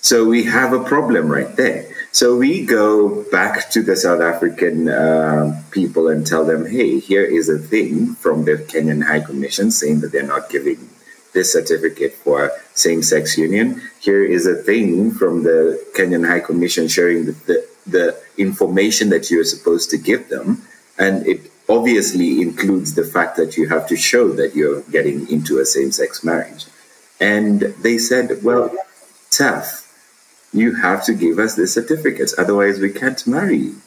So 0.00 0.24
we 0.24 0.44
have 0.44 0.72
a 0.72 0.82
problem 0.84 1.28
right 1.28 1.54
there. 1.56 1.86
So 2.16 2.34
we 2.34 2.64
go 2.64 3.30
back 3.30 3.68
to 3.72 3.82
the 3.82 3.94
South 3.94 4.22
African 4.22 4.88
uh, 4.88 5.62
people 5.70 6.08
and 6.08 6.26
tell 6.26 6.46
them, 6.46 6.64
hey, 6.64 6.98
here 6.98 7.22
is 7.22 7.50
a 7.50 7.58
thing 7.58 8.14
from 8.14 8.46
the 8.46 8.52
Kenyan 8.72 9.04
High 9.04 9.20
Commission 9.20 9.70
saying 9.70 10.00
that 10.00 10.12
they're 10.12 10.22
not 10.22 10.48
giving 10.48 10.88
this 11.34 11.52
certificate 11.52 12.14
for 12.14 12.52
same 12.72 13.02
sex 13.02 13.36
union. 13.36 13.82
Here 14.00 14.24
is 14.24 14.46
a 14.46 14.54
thing 14.54 15.10
from 15.10 15.42
the 15.42 15.78
Kenyan 15.94 16.26
High 16.26 16.40
Commission 16.40 16.88
sharing 16.88 17.26
the, 17.26 17.32
the, 17.32 17.68
the 17.86 18.18
information 18.38 19.10
that 19.10 19.30
you're 19.30 19.44
supposed 19.44 19.90
to 19.90 19.98
give 19.98 20.30
them. 20.30 20.62
And 20.98 21.26
it 21.26 21.52
obviously 21.68 22.40
includes 22.40 22.94
the 22.94 23.04
fact 23.04 23.36
that 23.36 23.58
you 23.58 23.68
have 23.68 23.86
to 23.88 23.96
show 23.96 24.32
that 24.32 24.56
you're 24.56 24.80
getting 24.84 25.28
into 25.28 25.58
a 25.58 25.66
same 25.66 25.92
sex 25.92 26.24
marriage. 26.24 26.64
And 27.20 27.60
they 27.82 27.98
said, 27.98 28.42
well, 28.42 28.74
Taf, 29.28 29.85
you 30.56 30.74
have 30.74 31.04
to 31.04 31.14
give 31.14 31.38
us 31.38 31.54
the 31.54 31.66
certificates, 31.66 32.34
otherwise 32.38 32.80
we 32.80 32.90
can't 32.90 33.26
marry 33.26 33.58
you. 33.58 33.80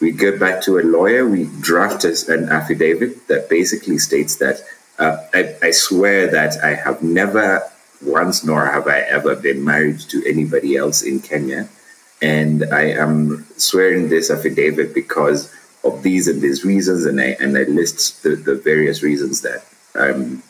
We 0.00 0.10
go 0.10 0.38
back 0.38 0.62
to 0.62 0.78
a 0.78 0.82
lawyer, 0.82 1.26
we 1.26 1.48
draft 1.60 2.04
us 2.04 2.28
an 2.28 2.48
affidavit 2.48 3.28
that 3.28 3.48
basically 3.48 3.98
states 3.98 4.36
that 4.36 4.60
uh, 4.98 5.18
I, 5.32 5.56
I 5.62 5.70
swear 5.70 6.30
that 6.30 6.62
I 6.62 6.74
have 6.74 7.02
never 7.02 7.62
once 8.02 8.44
nor 8.44 8.66
have 8.66 8.86
I 8.86 9.00
ever 9.00 9.34
been 9.34 9.64
married 9.64 10.00
to 10.00 10.22
anybody 10.26 10.76
else 10.76 11.02
in 11.02 11.20
Kenya. 11.20 11.68
And 12.22 12.64
I 12.72 12.82
am 12.90 13.46
swearing 13.56 14.08
this 14.08 14.30
affidavit 14.30 14.94
because 14.94 15.52
of 15.82 16.02
these 16.02 16.28
and 16.28 16.40
these 16.40 16.64
reasons, 16.64 17.04
and 17.04 17.20
I 17.20 17.36
and 17.40 17.56
I 17.56 17.64
list 17.64 18.22
the, 18.22 18.36
the 18.36 18.54
various 18.54 19.02
reasons 19.02 19.42
that 19.42 19.64
I'm 19.94 20.42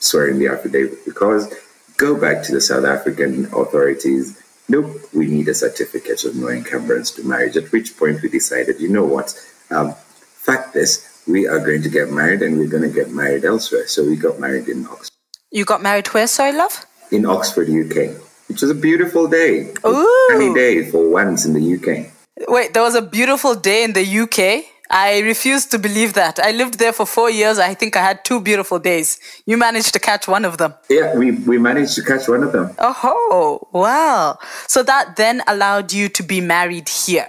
swearing 0.00 0.38
the 0.38 0.48
affidavit 0.48 1.04
because 1.04 1.52
go 1.96 2.18
back 2.20 2.42
to 2.44 2.52
the 2.52 2.60
South 2.60 2.84
African 2.84 3.46
authorities. 3.46 4.40
Nope, 4.68 5.00
we 5.14 5.26
need 5.26 5.48
a 5.48 5.54
certificate 5.54 6.24
of 6.24 6.34
no 6.34 6.48
encumbrance 6.48 7.10
to 7.12 7.22
marriage. 7.22 7.56
At 7.56 7.70
which 7.72 7.96
point 7.96 8.20
we 8.22 8.28
decided, 8.28 8.80
you 8.80 8.88
know 8.88 9.04
what? 9.04 9.34
Um, 9.70 9.94
fact 9.94 10.74
this, 10.74 11.22
we 11.28 11.46
are 11.46 11.60
going 11.60 11.82
to 11.82 11.88
get 11.88 12.10
married 12.10 12.42
and 12.42 12.58
we're 12.58 12.68
going 12.68 12.82
to 12.82 12.88
get 12.94 13.10
married 13.10 13.44
elsewhere. 13.44 13.86
So 13.86 14.04
we 14.04 14.16
got 14.16 14.40
married 14.40 14.68
in 14.68 14.86
Oxford, 14.86 15.10
You 15.52 15.64
got 15.64 15.82
married 15.82 16.08
where, 16.08 16.26
sorry, 16.26 16.52
love? 16.52 16.84
in 17.12 17.24
Oxford, 17.24 17.68
UK, 17.70 18.20
which 18.48 18.60
was 18.62 18.70
a 18.70 18.74
beautiful 18.74 19.28
day. 19.28 19.72
Ooh. 19.86 20.28
Sunny 20.30 20.52
day 20.52 20.90
for 20.90 21.08
once 21.08 21.46
in 21.46 21.52
the 21.52 21.74
UK. 21.76 22.10
Wait, 22.48 22.74
there 22.74 22.82
was 22.82 22.96
a 22.96 23.02
beautiful 23.02 23.54
day 23.54 23.84
in 23.84 23.92
the 23.92 24.04
UK. 24.20 24.64
I 24.90 25.20
refuse 25.20 25.66
to 25.66 25.78
believe 25.78 26.14
that. 26.14 26.38
I 26.38 26.52
lived 26.52 26.78
there 26.78 26.92
for 26.92 27.06
four 27.06 27.30
years. 27.30 27.58
I 27.58 27.74
think 27.74 27.96
I 27.96 28.02
had 28.02 28.24
two 28.24 28.40
beautiful 28.40 28.78
days. 28.78 29.18
You 29.46 29.56
managed 29.56 29.92
to 29.94 29.98
catch 29.98 30.28
one 30.28 30.44
of 30.44 30.58
them. 30.58 30.74
Yeah, 30.88 31.16
we, 31.16 31.32
we 31.32 31.58
managed 31.58 31.94
to 31.96 32.02
catch 32.02 32.28
one 32.28 32.42
of 32.42 32.52
them. 32.52 32.74
Oh, 32.78 33.68
wow. 33.72 34.38
So 34.68 34.82
that 34.82 35.16
then 35.16 35.42
allowed 35.46 35.92
you 35.92 36.08
to 36.10 36.22
be 36.22 36.40
married 36.40 36.88
here. 36.88 37.28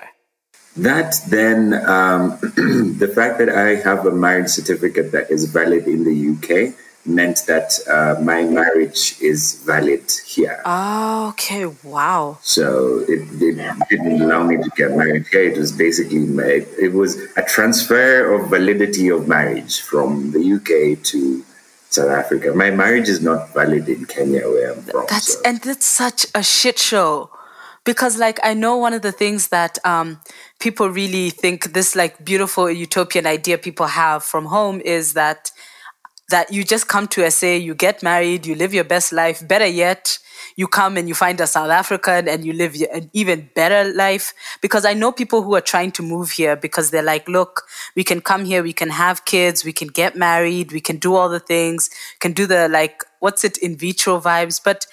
That 0.75 1.15
then, 1.27 1.73
um, 1.87 2.37
the 2.99 3.11
fact 3.13 3.39
that 3.39 3.49
I 3.49 3.75
have 3.75 4.05
a 4.05 4.11
marriage 4.11 4.49
certificate 4.49 5.11
that 5.11 5.31
is 5.31 5.45
valid 5.45 5.87
in 5.87 6.03
the 6.03 6.13
UK 6.13 6.75
meant 7.07 7.43
that 7.47 7.79
uh, 7.89 8.21
my 8.21 8.43
marriage 8.43 9.15
is 9.21 9.63
valid 9.65 10.11
here. 10.25 10.61
Oh, 10.65 11.29
okay. 11.29 11.65
Wow. 11.83 12.39
So 12.41 12.99
it, 13.07 13.21
it 13.41 13.89
didn't 13.89 14.21
allow 14.21 14.43
me 14.43 14.57
to 14.57 14.69
get 14.75 14.91
married 14.91 15.25
here. 15.31 15.43
It 15.43 15.57
was 15.57 15.71
basically 15.71 16.19
my, 16.19 16.65
it 16.79 16.93
was 16.93 17.17
a 17.37 17.43
transfer 17.43 18.33
of 18.33 18.49
validity 18.49 19.09
of 19.09 19.27
marriage 19.27 19.81
from 19.81 20.31
the 20.31 20.53
UK 20.53 21.03
to 21.05 21.43
South 21.89 22.09
Africa. 22.09 22.53
My 22.53 22.71
marriage 22.71 23.09
is 23.09 23.21
not 23.21 23.53
valid 23.53 23.87
in 23.87 24.05
Kenya, 24.05 24.41
where 24.41 24.73
I'm 24.73 24.81
from. 24.81 25.05
That's 25.09 25.33
so. 25.33 25.41
and 25.45 25.61
that's 25.61 25.85
such 25.85 26.25
a 26.35 26.43
shit 26.43 26.77
show. 26.77 27.29
Because 27.85 28.17
like 28.17 28.37
I 28.43 28.53
know 28.53 28.75
one 28.75 28.93
of 28.93 29.01
the 29.01 29.13
things 29.13 29.47
that 29.47 29.79
um, 29.85 30.19
people 30.59 30.89
really 30.89 31.29
think 31.29 31.71
this 31.73 31.95
like 31.95 32.25
beautiful 32.25 32.69
utopian 32.69 33.25
idea 33.25 33.57
people 33.57 33.85
have 33.85 34.23
from 34.23 34.45
home 34.45 34.81
is 34.81 35.13
that 35.13 35.51
that 36.29 36.51
you 36.51 36.63
just 36.63 36.87
come 36.87 37.07
to 37.07 37.29
SA, 37.31 37.47
you 37.47 37.73
get 37.73 38.03
married, 38.03 38.45
you 38.45 38.55
live 38.55 38.73
your 38.73 38.83
best 38.83 39.13
life. 39.13 39.47
Better 39.47 39.65
yet, 39.65 40.19
you 40.55 40.67
come 40.67 40.97
and 40.97 41.07
you 41.07 41.15
find 41.15 41.39
a 41.39 41.47
South 41.47 41.69
African 41.69 42.27
and 42.27 42.43
you 42.43 42.53
live 42.53 42.75
an 42.91 43.09
even 43.13 43.49
better 43.55 43.89
life. 43.93 44.33
Because 44.61 44.85
I 44.85 44.93
know 44.93 45.11
people 45.11 45.41
who 45.41 45.55
are 45.55 45.61
trying 45.61 45.91
to 45.93 46.03
move 46.03 46.31
here 46.31 46.55
because 46.55 46.91
they're 46.91 47.03
like, 47.03 47.27
look, 47.27 47.63
we 47.95 48.03
can 48.03 48.21
come 48.21 48.43
here, 48.43 48.61
we 48.61 48.73
can 48.73 48.89
have 48.89 49.25
kids, 49.25 49.63
we 49.63 49.71
can 49.71 49.87
get 49.87 50.15
married, 50.15 50.71
we 50.71 50.81
can 50.81 50.97
do 50.97 51.15
all 51.15 51.29
the 51.29 51.39
things, 51.39 51.89
can 52.19 52.33
do 52.33 52.45
the 52.45 52.67
like, 52.67 53.03
what's 53.19 53.43
it, 53.43 53.57
in 53.59 53.77
vitro 53.77 54.19
vibes. 54.19 54.61
But 54.63 54.85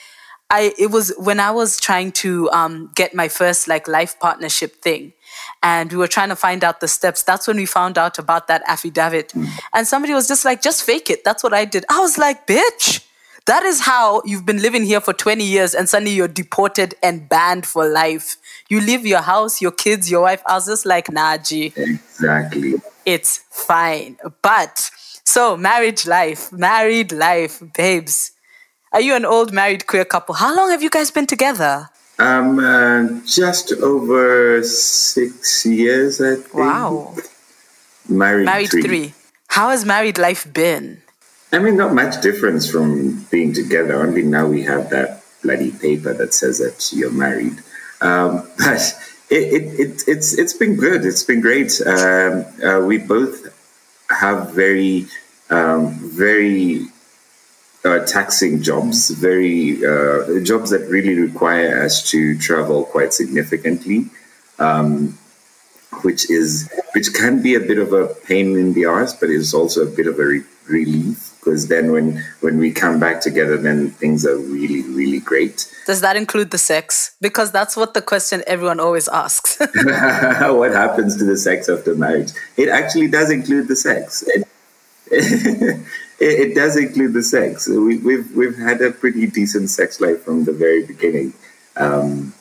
I, 0.50 0.72
it 0.78 0.90
was 0.90 1.12
when 1.18 1.40
I 1.40 1.50
was 1.50 1.80
trying 1.80 2.12
to 2.12 2.50
um, 2.50 2.90
get 2.94 3.14
my 3.14 3.28
first 3.28 3.66
like 3.66 3.88
life 3.88 4.20
partnership 4.20 4.82
thing 4.82 5.14
and 5.62 5.90
we 5.92 5.98
were 5.98 6.08
trying 6.08 6.28
to 6.28 6.36
find 6.36 6.62
out 6.64 6.80
the 6.80 6.88
steps. 6.88 7.22
That's 7.22 7.46
when 7.46 7.56
we 7.56 7.66
found 7.66 7.98
out 7.98 8.18
about 8.18 8.48
that 8.48 8.62
affidavit. 8.66 9.32
Hmm. 9.32 9.44
And 9.72 9.86
somebody 9.86 10.14
was 10.14 10.28
just 10.28 10.44
like, 10.44 10.62
just 10.62 10.82
fake 10.82 11.10
it. 11.10 11.24
That's 11.24 11.42
what 11.42 11.54
I 11.54 11.64
did. 11.64 11.84
I 11.88 12.00
was 12.00 12.18
like, 12.18 12.46
bitch, 12.46 13.04
that 13.46 13.62
is 13.62 13.80
how 13.80 14.22
you've 14.24 14.46
been 14.46 14.62
living 14.62 14.84
here 14.84 15.00
for 15.00 15.12
20 15.12 15.44
years 15.44 15.74
and 15.74 15.88
suddenly 15.88 16.12
you're 16.12 16.28
deported 16.28 16.94
and 17.02 17.28
banned 17.28 17.66
for 17.66 17.86
life. 17.88 18.36
You 18.68 18.80
leave 18.80 19.04
your 19.06 19.20
house, 19.20 19.60
your 19.60 19.70
kids, 19.72 20.10
your 20.10 20.22
wife. 20.22 20.42
I 20.46 20.54
was 20.54 20.66
just 20.66 20.86
like, 20.86 21.10
nah, 21.12 21.36
G, 21.36 21.72
Exactly. 21.76 22.74
it's 23.04 23.38
fine. 23.50 24.16
But 24.42 24.90
so 25.24 25.56
marriage 25.56 26.06
life, 26.06 26.50
married 26.52 27.12
life, 27.12 27.62
babes. 27.76 28.32
Are 28.92 29.00
you 29.00 29.14
an 29.14 29.24
old 29.24 29.52
married 29.52 29.86
queer 29.86 30.04
couple? 30.04 30.36
How 30.36 30.54
long 30.54 30.70
have 30.70 30.82
you 30.82 30.88
guys 30.90 31.10
been 31.10 31.26
together? 31.26 31.90
Um, 32.18 32.58
uh, 32.58 33.20
just 33.26 33.72
over 33.72 34.62
six 34.62 35.66
years, 35.66 36.20
I 36.20 36.36
think. 36.36 36.54
Wow. 36.54 37.16
Married, 38.08 38.44
Married 38.44 38.70
three. 38.70 39.14
How 39.48 39.70
has 39.70 39.84
married 39.84 40.18
life 40.18 40.52
been? 40.52 41.02
I 41.52 41.58
mean, 41.58 41.76
not 41.76 41.94
much 41.94 42.20
difference 42.20 42.70
from 42.70 43.24
being 43.30 43.52
together. 43.52 43.94
Only 43.94 44.22
now 44.22 44.46
we 44.46 44.62
have 44.64 44.90
that 44.90 45.22
bloody 45.42 45.70
paper 45.70 46.12
that 46.12 46.34
says 46.34 46.58
that 46.58 46.92
you're 46.96 47.12
married. 47.12 47.56
Um, 48.00 48.48
but 48.58 48.94
it, 49.30 49.52
it, 49.52 49.80
it, 49.80 50.02
it's 50.06 50.36
it's 50.36 50.52
been 50.52 50.76
good. 50.76 51.04
It's 51.04 51.22
been 51.22 51.40
great. 51.40 51.80
Um, 51.86 52.44
uh, 52.62 52.80
we 52.80 52.98
both 52.98 53.46
have 54.10 54.52
very 54.52 55.06
um, 55.50 55.94
very 55.94 56.86
uh, 57.84 58.04
taxing 58.06 58.62
jobs, 58.62 59.10
very 59.10 59.84
uh, 59.84 60.40
jobs 60.42 60.70
that 60.70 60.86
really 60.88 61.14
require 61.18 61.82
us 61.82 62.08
to 62.10 62.38
travel 62.38 62.84
quite 62.84 63.12
significantly. 63.12 64.06
Um, 64.58 65.18
which 66.02 66.30
is 66.30 66.70
which 66.94 67.12
can 67.14 67.42
be 67.42 67.54
a 67.54 67.60
bit 67.60 67.78
of 67.78 67.92
a 67.92 68.08
pain 68.26 68.56
in 68.56 68.72
the 68.72 68.84
arse, 68.84 69.12
but 69.12 69.30
it's 69.30 69.54
also 69.54 69.82
a 69.82 69.90
bit 69.90 70.06
of 70.06 70.18
a 70.18 70.26
re- 70.26 70.44
relief 70.66 71.34
because 71.38 71.68
then 71.68 71.92
when 71.92 72.24
when 72.40 72.58
we 72.58 72.72
come 72.72 72.98
back 72.98 73.20
together, 73.20 73.56
then 73.56 73.90
things 73.90 74.26
are 74.26 74.36
really 74.36 74.82
really 74.82 75.20
great. 75.20 75.70
Does 75.86 76.00
that 76.00 76.16
include 76.16 76.50
the 76.50 76.58
sex? 76.58 77.14
Because 77.20 77.52
that's 77.52 77.76
what 77.76 77.94
the 77.94 78.02
question 78.02 78.42
everyone 78.46 78.80
always 78.80 79.08
asks. 79.08 79.58
what 79.60 80.72
happens 80.72 81.16
to 81.18 81.24
the 81.24 81.36
sex 81.36 81.68
after 81.68 81.94
marriage? 81.94 82.32
It 82.56 82.68
actually 82.68 83.08
does 83.08 83.30
include 83.30 83.68
the 83.68 83.76
sex. 83.76 84.24
It, 84.26 84.48
it, 86.24 86.50
it 86.50 86.54
does 86.54 86.76
include 86.76 87.12
the 87.12 87.22
sex. 87.22 87.68
We, 87.68 87.96
have 87.96 88.04
we've, 88.04 88.36
we've 88.36 88.56
had 88.56 88.80
a 88.80 88.90
pretty 88.90 89.26
decent 89.26 89.70
sex 89.70 90.00
life 90.00 90.22
from 90.22 90.44
the 90.44 90.52
very 90.52 90.84
beginning. 90.86 91.34
Um, 91.76 92.32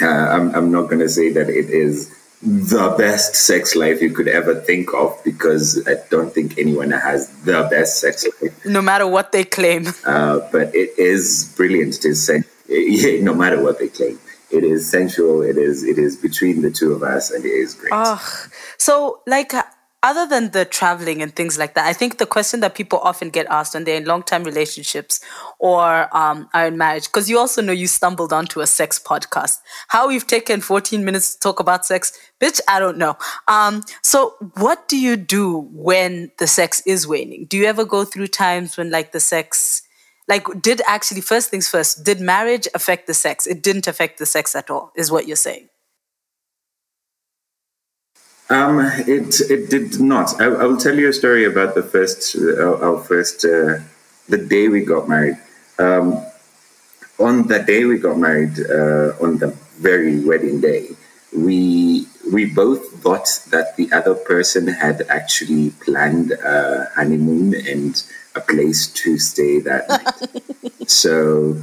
uh, 0.00 0.06
I'm, 0.06 0.54
I'm 0.54 0.70
not 0.72 0.84
going 0.90 0.98
to 0.98 1.08
say 1.08 1.30
that 1.32 1.48
it 1.48 1.70
is 1.70 2.14
the 2.42 2.94
best 2.98 3.34
sex 3.34 3.74
life 3.74 4.02
you 4.02 4.10
could 4.10 4.28
ever 4.28 4.54
think 4.54 4.92
of 4.92 5.18
because 5.24 5.86
I 5.88 5.94
don't 6.10 6.32
think 6.32 6.58
anyone 6.58 6.90
has 6.90 7.28
the 7.44 7.66
best 7.70 8.00
sex 8.00 8.26
life. 8.42 8.64
No 8.66 8.82
matter 8.82 9.06
what 9.06 9.32
they 9.32 9.44
claim. 9.44 9.86
Uh, 10.04 10.40
but 10.52 10.74
it 10.74 10.90
is 10.98 11.54
brilliant. 11.56 11.96
It 11.96 12.04
is 12.04 12.26
sen- 12.26 12.44
no 13.24 13.34
matter 13.34 13.62
what 13.62 13.78
they 13.78 13.88
claim. 13.88 14.18
It 14.50 14.64
is 14.64 14.88
sensual. 14.88 15.42
It 15.42 15.58
is 15.58 15.82
it 15.82 15.98
is 15.98 16.16
between 16.16 16.62
the 16.62 16.70
two 16.70 16.92
of 16.92 17.02
us, 17.02 17.32
and 17.32 17.44
it 17.44 17.48
is 17.48 17.74
great. 17.74 17.90
Oh, 17.92 18.46
so 18.78 19.20
like 19.26 19.52
other 20.06 20.24
than 20.24 20.52
the 20.52 20.64
traveling 20.64 21.20
and 21.20 21.34
things 21.34 21.58
like 21.58 21.74
that, 21.74 21.84
I 21.84 21.92
think 21.92 22.18
the 22.18 22.26
question 22.26 22.60
that 22.60 22.76
people 22.76 23.00
often 23.00 23.28
get 23.30 23.46
asked 23.50 23.74
when 23.74 23.82
they're 23.82 23.96
in 23.96 24.04
long 24.04 24.22
term 24.22 24.44
relationships 24.44 25.20
or 25.58 26.08
um, 26.16 26.48
are 26.54 26.68
in 26.68 26.78
marriage, 26.78 27.06
because 27.06 27.28
you 27.28 27.38
also 27.38 27.60
know 27.60 27.72
you 27.72 27.88
stumbled 27.88 28.32
onto 28.32 28.60
a 28.60 28.68
sex 28.68 29.00
podcast. 29.00 29.58
How 29.88 30.06
we've 30.06 30.26
taken 30.26 30.60
14 30.60 31.04
minutes 31.04 31.34
to 31.34 31.40
talk 31.40 31.58
about 31.58 31.84
sex, 31.84 32.16
bitch, 32.40 32.60
I 32.68 32.78
don't 32.78 32.98
know. 32.98 33.16
Um, 33.48 33.82
so, 34.02 34.34
what 34.54 34.86
do 34.86 34.96
you 34.96 35.16
do 35.16 35.68
when 35.72 36.30
the 36.38 36.46
sex 36.46 36.82
is 36.86 37.08
waning? 37.08 37.46
Do 37.46 37.56
you 37.56 37.64
ever 37.64 37.84
go 37.84 38.04
through 38.04 38.28
times 38.28 38.76
when, 38.76 38.92
like, 38.92 39.10
the 39.10 39.20
sex, 39.20 39.82
like, 40.28 40.46
did 40.62 40.82
actually, 40.86 41.20
first 41.20 41.50
things 41.50 41.68
first, 41.68 42.04
did 42.04 42.20
marriage 42.20 42.68
affect 42.74 43.08
the 43.08 43.14
sex? 43.14 43.46
It 43.46 43.60
didn't 43.60 43.88
affect 43.88 44.18
the 44.18 44.26
sex 44.26 44.54
at 44.54 44.70
all, 44.70 44.92
is 44.94 45.10
what 45.10 45.26
you're 45.26 45.36
saying. 45.36 45.68
Um, 48.48 48.78
it 48.80 49.40
it 49.50 49.70
did 49.70 50.00
not. 50.00 50.40
I, 50.40 50.44
I, 50.44 50.64
will 50.64 50.76
tell 50.76 50.94
you 50.96 51.08
a 51.08 51.12
story 51.12 51.44
about 51.44 51.74
the 51.74 51.82
first 51.82 52.36
uh, 52.36 52.78
our 52.78 53.02
first 53.02 53.44
uh, 53.44 53.78
the 54.28 54.38
day 54.38 54.68
we 54.68 54.82
got 54.82 55.08
married. 55.08 55.38
Um, 55.80 56.24
on 57.18 57.48
the 57.48 57.58
day 57.58 57.84
we 57.84 57.98
got 57.98 58.18
married, 58.18 58.58
uh, 58.60 59.14
on 59.20 59.38
the 59.38 59.48
very 59.80 60.20
wedding 60.20 60.60
day, 60.60 60.90
we 61.36 62.06
we 62.32 62.44
both 62.44 62.92
thought 63.02 63.28
that 63.50 63.76
the 63.76 63.90
other 63.92 64.14
person 64.14 64.68
had 64.68 65.02
actually 65.08 65.70
planned 65.84 66.30
a 66.30 66.88
honeymoon 66.94 67.54
and 67.54 68.02
a 68.36 68.40
place 68.40 68.86
to 68.88 69.18
stay 69.18 69.58
that 69.58 69.88
night. 69.88 70.88
so 70.88 71.60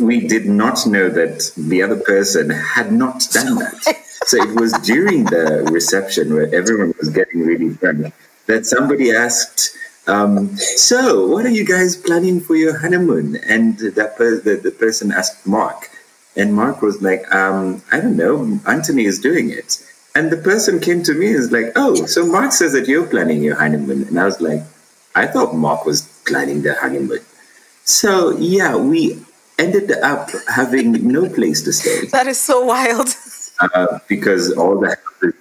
we 0.00 0.26
did 0.26 0.46
not 0.46 0.86
know 0.86 1.08
that 1.08 1.52
the 1.56 1.82
other 1.82 1.96
person 1.96 2.50
had 2.50 2.92
not 2.92 3.28
done 3.32 3.56
that. 3.56 4.04
So 4.26 4.36
it 4.36 4.60
was 4.60 4.72
during 4.84 5.24
the 5.24 5.68
reception 5.72 6.34
where 6.34 6.54
everyone 6.54 6.94
was 7.00 7.08
getting 7.08 7.40
really 7.40 7.70
drunk 7.74 8.12
that 8.46 8.66
somebody 8.66 9.10
asked, 9.12 9.72
um, 10.06 10.56
"So, 10.56 11.26
what 11.26 11.46
are 11.46 11.56
you 11.60 11.64
guys 11.64 11.96
planning 11.96 12.40
for 12.40 12.54
your 12.54 12.76
honeymoon?" 12.76 13.36
And 13.54 13.78
that 13.78 14.16
per- 14.16 14.40
the, 14.40 14.56
the 14.56 14.70
person 14.70 15.10
asked 15.10 15.46
Mark, 15.46 15.90
and 16.36 16.54
Mark 16.54 16.82
was 16.82 17.00
like, 17.00 17.22
um, 17.34 17.82
"I 17.90 18.00
don't 18.00 18.16
know. 18.16 18.60
Anthony 18.66 19.04
is 19.06 19.18
doing 19.18 19.50
it." 19.50 19.82
And 20.14 20.30
the 20.30 20.36
person 20.50 20.80
came 20.80 21.02
to 21.04 21.14
me 21.14 21.28
and 21.28 21.38
was 21.38 21.52
like, 21.52 21.72
"Oh, 21.76 21.94
so 22.06 22.26
Mark 22.26 22.52
says 22.52 22.72
that 22.72 22.88
you're 22.88 23.06
planning 23.06 23.42
your 23.42 23.56
honeymoon," 23.56 24.02
and 24.08 24.20
I 24.20 24.26
was 24.26 24.40
like, 24.40 24.62
"I 25.14 25.26
thought 25.26 25.54
Mark 25.54 25.86
was 25.86 26.02
planning 26.26 26.62
the 26.62 26.74
honeymoon." 26.74 27.24
So 27.84 28.30
yeah, 28.36 28.76
we 28.76 29.24
ended 29.58 29.92
up 29.92 30.30
having 30.48 30.92
no 31.06 31.28
place 31.28 31.62
to 31.62 31.72
stay. 31.72 32.06
That 32.06 32.26
is 32.26 32.38
so 32.38 32.64
wild. 32.64 33.08
Uh, 33.60 33.98
because 34.08 34.52
all 34.52 34.80
the 34.80 34.96
houses 34.96 35.34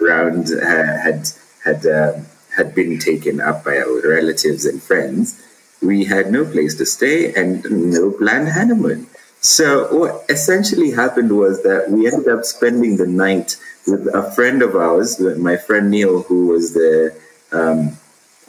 around 0.00 0.48
had 0.62 1.28
had 1.62 1.84
um, 1.86 2.26
had 2.56 2.74
been 2.74 2.98
taken 2.98 3.40
up 3.40 3.62
by 3.62 3.76
our 3.76 4.00
relatives 4.08 4.64
and 4.64 4.82
friends. 4.82 5.44
We 5.82 6.04
had 6.04 6.32
no 6.32 6.46
place 6.46 6.74
to 6.76 6.86
stay 6.86 7.34
and 7.34 7.62
no 7.70 8.10
planned 8.10 8.48
honeymoon. 8.48 9.06
So 9.40 9.94
what 9.94 10.24
essentially 10.30 10.90
happened 10.90 11.36
was 11.36 11.62
that 11.62 11.90
we 11.90 12.06
ended 12.06 12.28
up 12.28 12.44
spending 12.44 12.96
the 12.96 13.06
night 13.06 13.56
with 13.86 14.06
a 14.14 14.32
friend 14.32 14.62
of 14.62 14.74
ours, 14.74 15.20
my 15.20 15.56
friend 15.56 15.90
Neil, 15.90 16.22
who 16.22 16.46
was 16.46 16.72
the 16.72 17.14
um, 17.52 17.98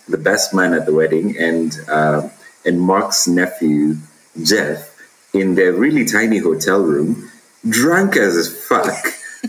the 0.07 0.17
best 0.17 0.53
man 0.53 0.73
at 0.73 0.85
the 0.85 0.93
wedding, 0.93 1.37
and 1.37 1.77
uh, 1.89 2.29
and 2.65 2.79
Mark's 2.79 3.27
nephew 3.27 3.95
Jeff 4.41 4.95
in 5.33 5.55
their 5.55 5.73
really 5.73 6.05
tiny 6.05 6.37
hotel 6.37 6.81
room 6.81 7.29
drunk 7.67 8.15
as 8.15 8.65
fuck, 8.67 8.95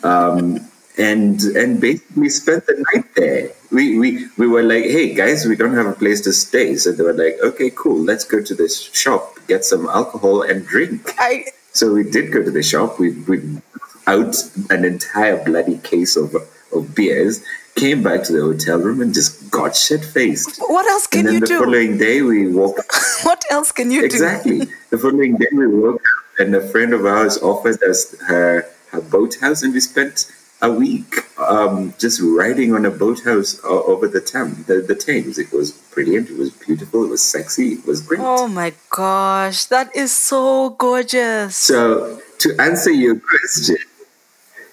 um, 0.04 0.58
and 0.98 1.40
and 1.40 1.80
basically 1.80 2.28
spent 2.28 2.66
the 2.66 2.84
night 2.92 3.06
there. 3.14 3.50
We, 3.70 3.98
we 3.98 4.26
we 4.36 4.48
were 4.48 4.62
like, 4.62 4.84
hey 4.84 5.14
guys, 5.14 5.46
we 5.46 5.56
don't 5.56 5.74
have 5.74 5.86
a 5.86 5.92
place 5.94 6.20
to 6.22 6.32
stay, 6.32 6.76
so 6.76 6.92
they 6.92 7.04
were 7.04 7.12
like, 7.12 7.38
okay, 7.42 7.70
cool, 7.70 8.02
let's 8.02 8.24
go 8.24 8.42
to 8.42 8.54
this 8.54 8.80
shop, 8.80 9.38
get 9.46 9.64
some 9.64 9.86
alcohol 9.86 10.42
and 10.42 10.66
drink. 10.66 11.14
I... 11.18 11.44
So 11.72 11.92
we 11.94 12.02
did 12.02 12.32
go 12.32 12.42
to 12.42 12.50
the 12.50 12.64
shop. 12.64 12.98
We 12.98 13.12
we 13.28 13.60
out 14.06 14.36
an 14.70 14.84
entire 14.84 15.42
bloody 15.44 15.78
case 15.78 16.16
of 16.16 16.34
of 16.72 16.94
beers. 16.94 17.44
Came 17.76 18.02
back 18.02 18.24
to 18.24 18.32
the 18.32 18.40
hotel 18.40 18.78
room 18.78 19.00
and 19.00 19.14
just 19.14 19.48
got 19.50 19.76
shit 19.76 20.04
faced. 20.04 20.58
What 20.58 20.86
else 20.86 21.06
can 21.06 21.26
you 21.32 21.40
do? 21.40 21.46
The 21.46 21.64
following 21.64 21.98
day 21.98 22.20
we 22.20 22.48
woke. 22.48 22.78
what 23.22 23.44
else 23.50 23.70
can 23.70 23.92
you 23.92 24.04
exactly. 24.04 24.50
do? 24.50 24.62
Exactly. 24.62 24.76
The 24.90 24.98
following 24.98 25.36
day 25.36 25.46
we 25.52 25.68
woke 25.68 25.99
and 26.40 26.55
a 26.55 26.66
friend 26.68 26.94
of 26.94 27.05
ours 27.05 27.37
offered 27.42 27.83
us 27.83 28.18
her, 28.20 28.66
her 28.90 29.00
boathouse, 29.00 29.62
and 29.62 29.74
we 29.74 29.81
spent 29.81 30.33
a 30.62 30.70
week 30.70 31.14
um, 31.38 31.94
just 31.98 32.20
riding 32.22 32.74
on 32.74 32.85
a 32.87 32.90
boathouse 32.90 33.61
over 33.64 34.09
the 34.09 34.20
Thames, 34.20 34.64
the, 34.66 34.81
the 34.81 34.94
Thames. 34.94 35.38
It 35.38 35.53
was 35.53 35.72
brilliant. 35.72 36.31
It 36.31 36.38
was 36.38 36.50
beautiful. 36.50 37.05
It 37.05 37.11
was 37.11 37.22
sexy. 37.22 37.74
It 37.74 37.87
was 37.87 38.00
great. 38.00 38.20
Oh 38.20 38.48
my 38.48 38.72
gosh, 38.90 39.66
that 39.66 39.94
is 39.94 40.12
so 40.12 40.70
gorgeous. 40.70 41.57
So 41.57 42.20
to 42.38 42.57
answer 42.59 42.90
your 42.90 43.18
question, 43.18 43.76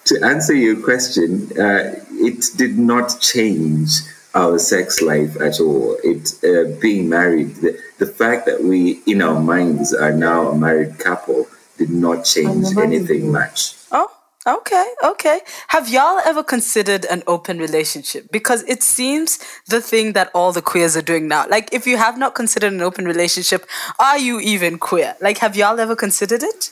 to 0.06 0.20
answer 0.24 0.54
your 0.54 0.82
question, 0.82 1.50
uh, 1.58 1.94
it 2.12 2.46
did 2.56 2.78
not 2.78 3.20
change 3.20 3.90
our 4.34 4.58
sex 4.58 5.00
life 5.00 5.40
at 5.40 5.60
all. 5.60 5.96
It 6.04 6.32
uh, 6.44 6.78
being 6.80 7.08
married, 7.08 7.56
the, 7.56 7.78
the 7.98 8.06
fact 8.06 8.46
that 8.46 8.62
we 8.62 9.00
in 9.06 9.22
our 9.22 9.40
minds 9.40 9.94
are 9.94 10.12
now 10.12 10.48
a 10.48 10.56
married 10.56 10.98
couple 10.98 11.46
did 11.78 11.90
not 11.90 12.24
change 12.24 12.76
anything 12.76 13.32
much. 13.32 13.74
Oh, 13.92 14.10
okay, 14.46 14.84
okay. 15.04 15.40
Have 15.68 15.88
y'all 15.88 16.18
ever 16.24 16.42
considered 16.42 17.04
an 17.06 17.22
open 17.26 17.58
relationship? 17.58 18.30
Because 18.30 18.62
it 18.64 18.82
seems 18.82 19.38
the 19.66 19.80
thing 19.80 20.12
that 20.12 20.30
all 20.34 20.52
the 20.52 20.62
queers 20.62 20.96
are 20.96 21.02
doing 21.02 21.28
now. 21.28 21.46
Like, 21.48 21.72
if 21.72 21.86
you 21.86 21.96
have 21.96 22.18
not 22.18 22.34
considered 22.34 22.72
an 22.72 22.82
open 22.82 23.04
relationship, 23.06 23.66
are 23.98 24.18
you 24.18 24.40
even 24.40 24.78
queer? 24.78 25.16
Like, 25.20 25.38
have 25.38 25.56
y'all 25.56 25.78
ever 25.78 25.96
considered 25.96 26.42
it? 26.42 26.70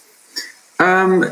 Um, 0.79 1.25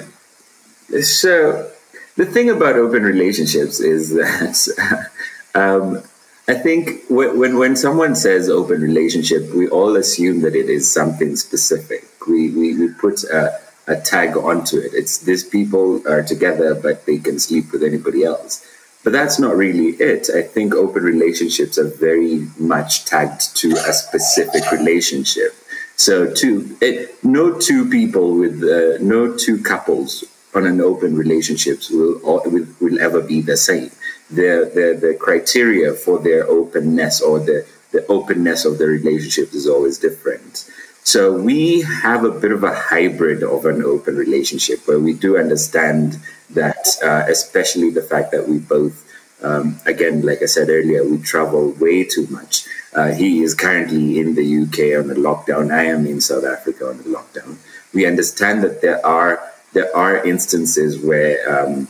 so 1.02 1.70
the 2.16 2.24
thing 2.24 2.48
about 2.48 2.76
open 2.76 3.02
relationships 3.02 3.80
is 3.80 4.14
that 4.14 5.10
um, 5.54 6.02
I 6.46 6.54
think 6.54 7.02
when, 7.08 7.58
when 7.58 7.74
someone 7.74 8.14
says 8.14 8.48
open 8.48 8.82
relationship, 8.82 9.50
we 9.54 9.68
all 9.68 9.96
assume 9.96 10.42
that 10.42 10.54
it 10.54 10.68
is 10.68 10.90
something 10.90 11.36
specific. 11.36 12.04
We, 12.28 12.50
we, 12.50 12.76
we 12.78 12.92
put 12.92 13.24
a, 13.24 13.58
a 13.86 13.96
tag 13.96 14.36
onto 14.36 14.78
it. 14.78 14.92
It's 14.94 15.18
these 15.18 15.44
people 15.44 16.06
are 16.08 16.22
together, 16.22 16.74
but 16.74 17.06
they 17.06 17.18
can 17.18 17.38
sleep 17.38 17.72
with 17.72 17.82
anybody 17.82 18.24
else. 18.24 18.64
But 19.02 19.12
that's 19.12 19.38
not 19.38 19.56
really 19.56 19.90
it. 20.00 20.30
I 20.34 20.42
think 20.42 20.74
open 20.74 21.02
relationships 21.02 21.76
are 21.78 21.88
very 21.88 22.48
much 22.58 23.04
tagged 23.04 23.54
to 23.56 23.72
a 23.72 23.92
specific 23.92 24.70
relationship. 24.72 25.54
So, 25.96 26.32
two, 26.32 26.76
it, 26.80 27.22
no 27.22 27.58
two 27.58 27.88
people 27.88 28.34
with 28.34 28.64
uh, 28.64 29.02
no 29.02 29.36
two 29.36 29.62
couples 29.62 30.24
on 30.54 30.66
an 30.66 30.80
open 30.80 31.16
relationships 31.16 31.90
will, 31.90 32.18
will 32.22 32.66
will 32.80 33.00
ever 33.00 33.20
be 33.20 33.42
the 33.42 33.56
same. 33.56 33.90
The, 34.30 34.70
the 34.74 35.06
the 35.06 35.14
criteria 35.14 35.92
for 35.92 36.18
their 36.18 36.48
openness 36.48 37.20
or 37.20 37.38
the 37.38 37.66
the 37.92 38.06
openness 38.08 38.64
of 38.64 38.78
the 38.78 38.86
relationship 38.86 39.52
is 39.54 39.68
always 39.68 39.98
different. 39.98 40.68
So 41.04 41.34
we 41.34 41.82
have 41.82 42.24
a 42.24 42.30
bit 42.30 42.50
of 42.50 42.64
a 42.64 42.74
hybrid 42.74 43.42
of 43.42 43.66
an 43.66 43.84
open 43.84 44.16
relationship 44.16 44.88
where 44.88 44.98
we 44.98 45.12
do 45.12 45.36
understand 45.36 46.18
that, 46.50 46.88
uh, 47.04 47.24
especially 47.28 47.90
the 47.90 48.00
fact 48.00 48.32
that 48.32 48.48
we 48.48 48.58
both, 48.58 49.04
um, 49.42 49.78
again, 49.84 50.22
like 50.22 50.40
I 50.40 50.46
said 50.46 50.70
earlier, 50.70 51.06
we 51.06 51.18
travel 51.18 51.72
way 51.72 52.04
too 52.04 52.26
much. 52.30 52.64
Uh, 52.94 53.12
he 53.12 53.42
is 53.42 53.54
currently 53.54 54.18
in 54.18 54.34
the 54.34 54.62
UK 54.62 54.98
on 54.98 55.10
a 55.10 55.14
lockdown. 55.14 55.70
I 55.70 55.84
am 55.84 56.06
in 56.06 56.22
South 56.22 56.44
Africa 56.44 56.88
on 56.88 57.00
a 57.00 57.02
lockdown. 57.02 57.58
We 57.92 58.06
understand 58.06 58.64
that 58.64 58.80
there 58.80 59.04
are 59.04 59.42
there 59.74 59.94
are 59.94 60.24
instances 60.24 61.04
where 61.04 61.36
um, 61.52 61.88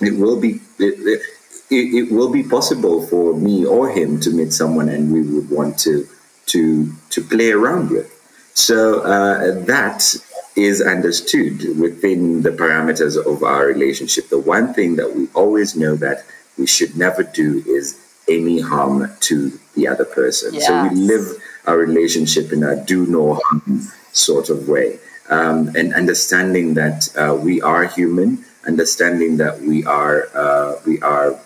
it 0.00 0.16
will 0.16 0.38
be 0.38 0.60
it, 0.78 1.22
it, 1.70 1.70
it, 1.70 2.12
will 2.12 2.30
be 2.30 2.42
possible 2.42 3.04
for 3.06 3.34
me 3.34 3.64
or 3.64 3.88
him 3.90 4.20
to 4.20 4.30
meet 4.30 4.52
someone 4.52 4.90
and 4.90 5.10
we 5.10 5.22
would 5.22 5.50
want 5.50 5.78
to 5.78 6.06
to 6.46 6.92
to 7.10 7.22
play 7.22 7.50
around 7.50 7.90
with. 7.90 8.13
So 8.54 9.00
uh, 9.00 9.64
that 9.64 10.16
is 10.56 10.80
understood 10.80 11.78
within 11.78 12.42
the 12.42 12.50
parameters 12.50 13.16
of 13.16 13.42
our 13.42 13.66
relationship. 13.66 14.28
The 14.28 14.38
one 14.38 14.72
thing 14.72 14.96
that 14.96 15.14
we 15.14 15.28
always 15.34 15.76
know 15.76 15.96
that 15.96 16.24
we 16.56 16.66
should 16.66 16.96
never 16.96 17.24
do 17.24 17.62
is 17.66 18.00
any 18.28 18.60
harm 18.60 19.10
to 19.20 19.58
the 19.74 19.88
other 19.88 20.04
person. 20.04 20.54
Yes. 20.54 20.66
So 20.66 20.82
we 20.84 20.90
live 20.94 21.36
our 21.66 21.76
relationship 21.76 22.52
in 22.52 22.62
a 22.62 22.82
do 22.84 23.06
no 23.06 23.40
harm 23.42 23.82
sort 24.12 24.48
of 24.50 24.68
way. 24.68 24.98
Um, 25.30 25.74
and 25.74 25.92
understanding 25.94 26.74
that 26.74 27.08
uh, 27.16 27.34
we 27.34 27.60
are 27.60 27.84
human, 27.84 28.44
understanding 28.66 29.38
that 29.38 29.60
we 29.60 29.84
are 29.84 30.28
uh, 30.34 30.74
we 30.86 31.00
are 31.00 31.38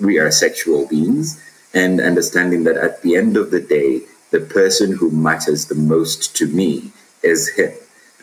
we 0.00 0.18
are 0.18 0.30
sexual 0.30 0.86
beings, 0.86 1.42
and 1.74 2.00
understanding 2.00 2.64
that 2.64 2.76
at 2.76 3.02
the 3.02 3.16
end 3.16 3.36
of 3.36 3.50
the 3.50 3.60
day, 3.60 4.02
the 4.32 4.40
person 4.40 4.96
who 4.96 5.10
matters 5.10 5.66
the 5.66 5.74
most 5.74 6.34
to 6.36 6.46
me 6.48 6.90
is 7.22 7.48
him, 7.50 7.72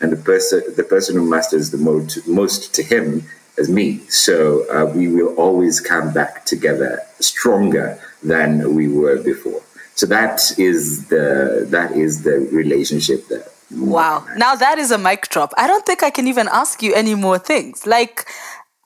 and 0.00 0.12
the 0.12 0.22
person 0.30 0.62
the 0.76 0.84
person 0.84 1.16
who 1.16 1.28
matters 1.28 1.70
the 1.70 1.78
most 1.78 2.26
most 2.28 2.74
to 2.74 2.82
him 2.82 3.24
is 3.56 3.68
me. 3.68 3.98
So 4.08 4.64
uh, 4.70 4.92
we 4.94 5.08
will 5.08 5.34
always 5.36 5.80
come 5.80 6.12
back 6.12 6.44
together 6.44 7.00
stronger 7.20 7.98
than 8.22 8.74
we 8.74 8.88
were 8.88 9.22
before. 9.22 9.62
So 9.94 10.06
that 10.06 10.52
is 10.58 11.08
the 11.08 11.66
that 11.70 11.92
is 11.92 12.22
the 12.22 12.40
relationship 12.52 13.28
there. 13.28 13.46
Wow. 13.70 14.26
Now 14.36 14.54
that 14.56 14.78
is 14.78 14.90
a 14.90 14.98
mic 14.98 15.28
drop. 15.28 15.52
I 15.56 15.66
don't 15.66 15.86
think 15.86 16.02
I 16.02 16.10
can 16.10 16.26
even 16.26 16.48
ask 16.50 16.82
you 16.82 16.94
any 16.94 17.14
more 17.14 17.38
things. 17.38 17.86
Like, 17.86 18.26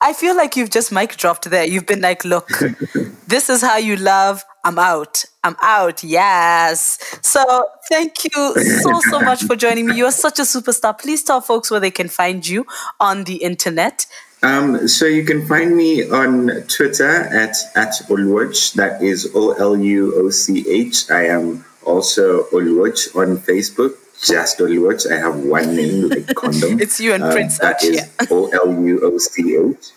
I 0.00 0.12
feel 0.12 0.36
like 0.36 0.56
you've 0.56 0.70
just 0.70 0.92
mic 0.92 1.16
dropped 1.16 1.48
there. 1.48 1.64
You've 1.64 1.86
been 1.86 2.02
like, 2.02 2.24
look, 2.24 2.48
this 3.26 3.48
is 3.48 3.62
how 3.62 3.76
you 3.76 3.96
love. 3.96 4.44
I'm 4.64 4.78
out. 4.78 5.24
I'm 5.44 5.56
out. 5.62 6.02
Yes. 6.02 6.98
So 7.22 7.68
thank 7.90 8.24
you 8.24 8.54
so, 8.82 8.98
so 9.10 9.20
much 9.20 9.44
for 9.44 9.56
joining 9.56 9.86
me. 9.86 9.96
You're 9.96 10.10
such 10.10 10.38
a 10.38 10.42
superstar. 10.42 10.98
Please 10.98 11.22
tell 11.22 11.40
folks 11.40 11.70
where 11.70 11.80
they 11.80 11.90
can 11.90 12.08
find 12.08 12.46
you 12.46 12.66
on 12.98 13.24
the 13.24 13.36
internet. 13.36 14.06
Um, 14.42 14.88
so 14.88 15.06
you 15.06 15.24
can 15.24 15.46
find 15.46 15.76
me 15.76 16.08
on 16.08 16.48
Twitter 16.68 17.10
at, 17.10 17.56
at 17.76 17.92
Oluoch. 18.08 18.74
That 18.74 19.02
is 19.02 19.30
O 19.34 19.52
L 19.52 19.76
U 19.76 20.14
O 20.16 20.30
C 20.30 20.64
H. 20.68 21.10
I 21.10 21.26
am 21.26 21.64
also 21.84 22.44
Oluoch 22.44 23.14
on 23.16 23.38
Facebook 23.38 23.96
just 24.22 24.58
Oluoch. 24.58 25.10
I 25.10 25.16
have 25.16 25.36
one 25.36 25.76
name 25.76 26.08
like 26.08 26.34
condom. 26.34 26.80
it's 26.80 27.00
you 27.00 27.12
and 27.12 27.24
uh, 27.24 27.32
Prince. 27.32 27.58
That 27.58 27.82
is 27.82 28.08
O 28.30 28.48
L 28.48 28.72
U 28.84 29.00
O 29.02 29.18
C 29.18 29.56
H. 29.56 29.90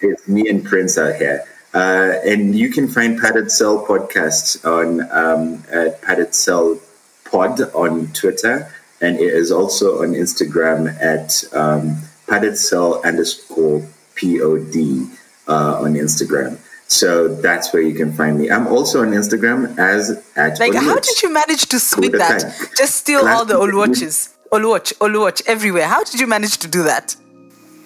It's 0.00 0.28
me 0.28 0.48
and 0.48 0.64
Prince 0.64 0.98
out 0.98 1.16
here. 1.16 1.44
Uh, 1.74 2.20
and 2.24 2.54
you 2.54 2.70
can 2.70 2.86
find 2.86 3.20
Padded 3.20 3.50
Cell 3.50 3.84
podcasts 3.84 4.64
on 4.64 5.00
um, 5.10 5.64
at 5.72 6.00
Padded 6.02 6.32
Cell 6.32 6.78
Pod 7.24 7.60
on 7.74 8.06
Twitter, 8.12 8.72
and 9.00 9.16
it 9.16 9.34
is 9.34 9.50
also 9.50 10.02
on 10.02 10.12
Instagram 10.12 10.94
at 11.02 11.42
um, 11.52 11.98
Padded 12.28 12.56
Cell 12.56 13.02
underscore 13.04 13.80
Pod 14.14 15.10
uh, 15.48 15.80
on 15.82 15.94
Instagram. 15.94 16.58
So 16.86 17.28
that's 17.28 17.72
where 17.72 17.82
you 17.82 17.94
can 17.94 18.12
find 18.12 18.38
me. 18.38 18.50
I'm 18.50 18.68
also 18.68 19.00
on 19.02 19.08
Instagram 19.08 19.76
as 19.76 20.22
at 20.36 20.60
Like, 20.60 20.74
how 20.74 21.00
did 21.00 21.22
you 21.22 21.32
manage 21.32 21.66
to 21.66 21.80
swing 21.80 22.12
that? 22.12 22.42
Just 22.76 22.96
steal 22.96 23.22
Class 23.22 23.38
all 23.38 23.44
the 23.44 23.56
old 23.56 23.74
watches, 23.74 24.36
Oluoch, 24.52 24.94
Oluoch 24.98 25.42
everywhere. 25.46 25.88
How 25.88 26.04
did 26.04 26.20
you 26.20 26.28
manage 26.28 26.58
to 26.58 26.68
do 26.68 26.84
that? 26.84 27.16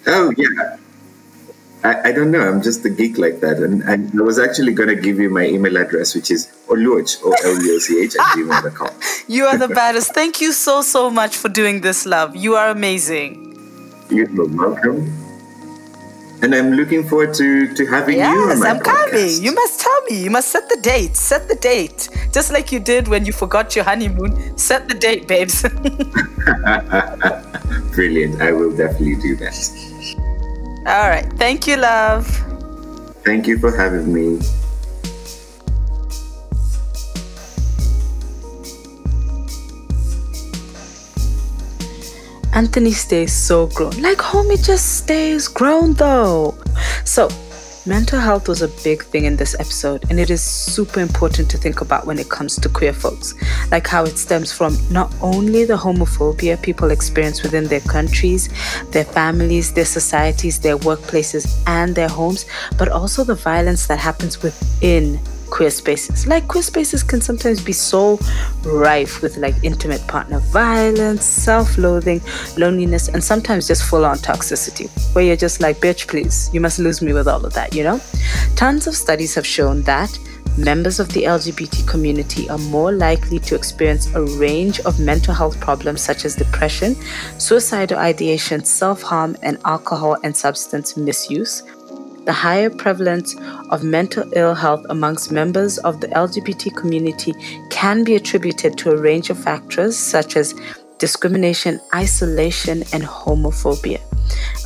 Oh 0.05 0.31
yeah. 0.37 0.77
I, 1.83 2.09
I 2.09 2.11
don't 2.11 2.31
know. 2.31 2.41
I'm 2.41 2.61
just 2.61 2.83
a 2.85 2.89
geek 2.89 3.17
like 3.17 3.39
that. 3.39 3.57
And, 3.57 3.81
and 3.83 4.11
I 4.19 4.23
was 4.23 4.37
actually 4.37 4.73
going 4.73 4.89
to 4.89 4.95
give 4.95 5.19
you 5.19 5.29
my 5.29 5.45
email 5.45 5.77
address, 5.77 6.13
which 6.13 6.29
is 6.29 6.47
oluoch, 6.67 7.17
O-L-U-O-C-H, 7.23 8.15
at 8.15 8.25
gmail.com. 8.35 8.89
you 9.27 9.45
are 9.45 9.57
the 9.57 9.69
baddest. 9.69 10.13
Thank 10.13 10.41
you 10.41 10.51
so, 10.51 10.81
so 10.81 11.09
much 11.09 11.37
for 11.37 11.49
doing 11.49 11.81
this, 11.81 12.05
love. 12.05 12.35
You 12.35 12.55
are 12.55 12.69
amazing. 12.69 13.45
You're 14.09 14.27
welcome 14.33 15.29
and 16.41 16.55
I'm 16.55 16.71
looking 16.71 17.07
forward 17.07 17.33
to 17.35 17.73
to 17.73 17.85
having 17.85 18.17
yes, 18.17 18.33
you 18.33 18.51
on 18.51 18.59
my 18.59 18.69
I'm 18.69 18.79
podcast. 18.79 19.11
coming. 19.11 19.43
You 19.43 19.53
must 19.53 19.79
tell 19.79 20.01
me. 20.03 20.23
You 20.23 20.31
must 20.31 20.49
set 20.49 20.69
the 20.69 20.77
date. 20.77 21.15
Set 21.15 21.47
the 21.47 21.55
date. 21.55 22.09
Just 22.31 22.51
like 22.51 22.71
you 22.71 22.79
did 22.79 23.07
when 23.07 23.25
you 23.25 23.33
forgot 23.33 23.75
your 23.75 23.85
honeymoon. 23.85 24.57
Set 24.57 24.87
the 24.87 24.95
date, 24.95 25.27
babes. 25.27 25.61
Brilliant. 27.95 28.41
I 28.41 28.51
will 28.51 28.75
definitely 28.75 29.15
do 29.15 29.35
that. 29.37 29.53
All 30.89 31.07
right. 31.07 31.31
Thank 31.37 31.67
you, 31.67 31.77
love. 31.77 32.25
Thank 33.23 33.45
you 33.45 33.59
for 33.59 33.69
having 33.69 34.11
me. 34.11 34.39
Anthony 42.53 42.91
stays 42.91 43.31
so 43.31 43.67
grown. 43.67 43.91
Like, 44.01 44.17
homie 44.17 44.57
just 44.65 44.97
stays 44.97 45.47
grown 45.47 45.93
though. 45.93 46.57
So, 47.05 47.29
mental 47.85 48.19
health 48.19 48.47
was 48.47 48.61
a 48.61 48.67
big 48.83 49.03
thing 49.03 49.25
in 49.25 49.35
this 49.35 49.55
episode, 49.59 50.05
and 50.09 50.19
it 50.19 50.29
is 50.29 50.43
super 50.43 50.99
important 50.99 51.49
to 51.51 51.57
think 51.57 51.81
about 51.81 52.05
when 52.05 52.19
it 52.19 52.29
comes 52.29 52.55
to 52.57 52.69
queer 52.69 52.93
folks. 52.93 53.33
Like, 53.71 53.87
how 53.87 54.03
it 54.03 54.17
stems 54.17 54.51
from 54.51 54.77
not 54.91 55.13
only 55.21 55.65
the 55.65 55.77
homophobia 55.77 56.61
people 56.61 56.91
experience 56.91 57.43
within 57.43 57.65
their 57.65 57.79
countries, 57.81 58.49
their 58.91 59.05
families, 59.05 59.73
their 59.73 59.85
societies, 59.85 60.59
their 60.59 60.77
workplaces, 60.77 61.61
and 61.67 61.95
their 61.95 62.09
homes, 62.09 62.45
but 62.77 62.89
also 62.89 63.23
the 63.23 63.35
violence 63.35 63.87
that 63.87 63.99
happens 63.99 64.41
within 64.41 65.19
queer 65.49 65.69
spaces. 65.69 66.27
Like 66.27 66.47
queer 66.47 66.63
spaces 66.63 67.03
can 67.03 67.21
sometimes 67.21 67.61
be 67.61 67.71
so 67.73 68.19
rife 68.63 69.21
with 69.21 69.37
like 69.37 69.55
intimate 69.63 70.05
partner 70.07 70.39
violence, 70.39 71.25
self-loathing, 71.25 72.21
loneliness, 72.57 73.09
and 73.09 73.23
sometimes 73.23 73.67
just 73.67 73.83
full-on 73.83 74.17
toxicity, 74.17 74.89
where 75.13 75.23
you're 75.23 75.35
just 75.35 75.61
like, 75.61 75.77
bitch, 75.77 76.07
please, 76.07 76.49
you 76.53 76.61
must 76.61 76.79
lose 76.79 77.01
me 77.01 77.13
with 77.13 77.27
all 77.27 77.45
of 77.45 77.53
that, 77.53 77.73
you 77.75 77.83
know? 77.83 77.99
Tons 78.55 78.87
of 78.87 78.95
studies 78.95 79.35
have 79.35 79.45
shown 79.45 79.81
that 79.83 80.17
members 80.57 80.99
of 80.99 81.07
the 81.13 81.23
LGBT 81.23 81.87
community 81.87 82.49
are 82.49 82.57
more 82.57 82.91
likely 82.91 83.39
to 83.39 83.55
experience 83.55 84.13
a 84.15 84.21
range 84.37 84.79
of 84.81 84.99
mental 84.99 85.33
health 85.33 85.59
problems 85.59 86.01
such 86.01 86.25
as 86.25 86.35
depression, 86.35 86.95
suicidal 87.37 87.97
ideation, 87.97 88.63
self 88.63 89.01
harm, 89.01 89.37
and 89.41 89.57
alcohol 89.65 90.17
and 90.23 90.35
substance 90.35 90.97
misuse, 90.97 91.63
the 92.29 92.33
higher 92.33 92.69
prevalence 92.69 93.35
of 93.71 93.83
mental 93.83 94.23
ill 94.35 94.53
health 94.53 94.85
amongst 94.91 95.31
members 95.31 95.79
of 95.79 95.99
the 95.99 96.05
LGBT 96.09 96.75
community 96.77 97.33
can 97.71 98.03
be 98.03 98.13
attributed 98.13 98.77
to 98.77 98.91
a 98.91 99.01
range 99.01 99.31
of 99.31 99.43
factors 99.43 99.97
such 99.97 100.35
as 100.35 100.53
discrimination, 100.99 101.79
isolation, 101.95 102.83
and 102.93 103.01
homophobia. 103.01 103.99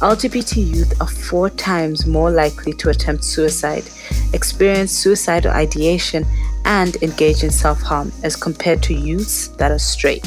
LGBT 0.01 0.75
youth 0.75 0.99
are 0.99 1.07
four 1.07 1.49
times 1.51 2.05
more 2.05 2.31
likely 2.31 2.73
to 2.73 2.89
attempt 2.89 3.23
suicide, 3.23 3.85
experience 4.33 4.91
suicidal 4.91 5.53
ideation, 5.53 6.25
and 6.65 6.97
engage 6.97 7.45
in 7.45 7.49
self 7.49 7.81
harm 7.81 8.11
as 8.23 8.35
compared 8.35 8.83
to 8.83 8.93
youths 8.93 9.47
that 9.59 9.71
are 9.71 9.79
straight. 9.79 10.25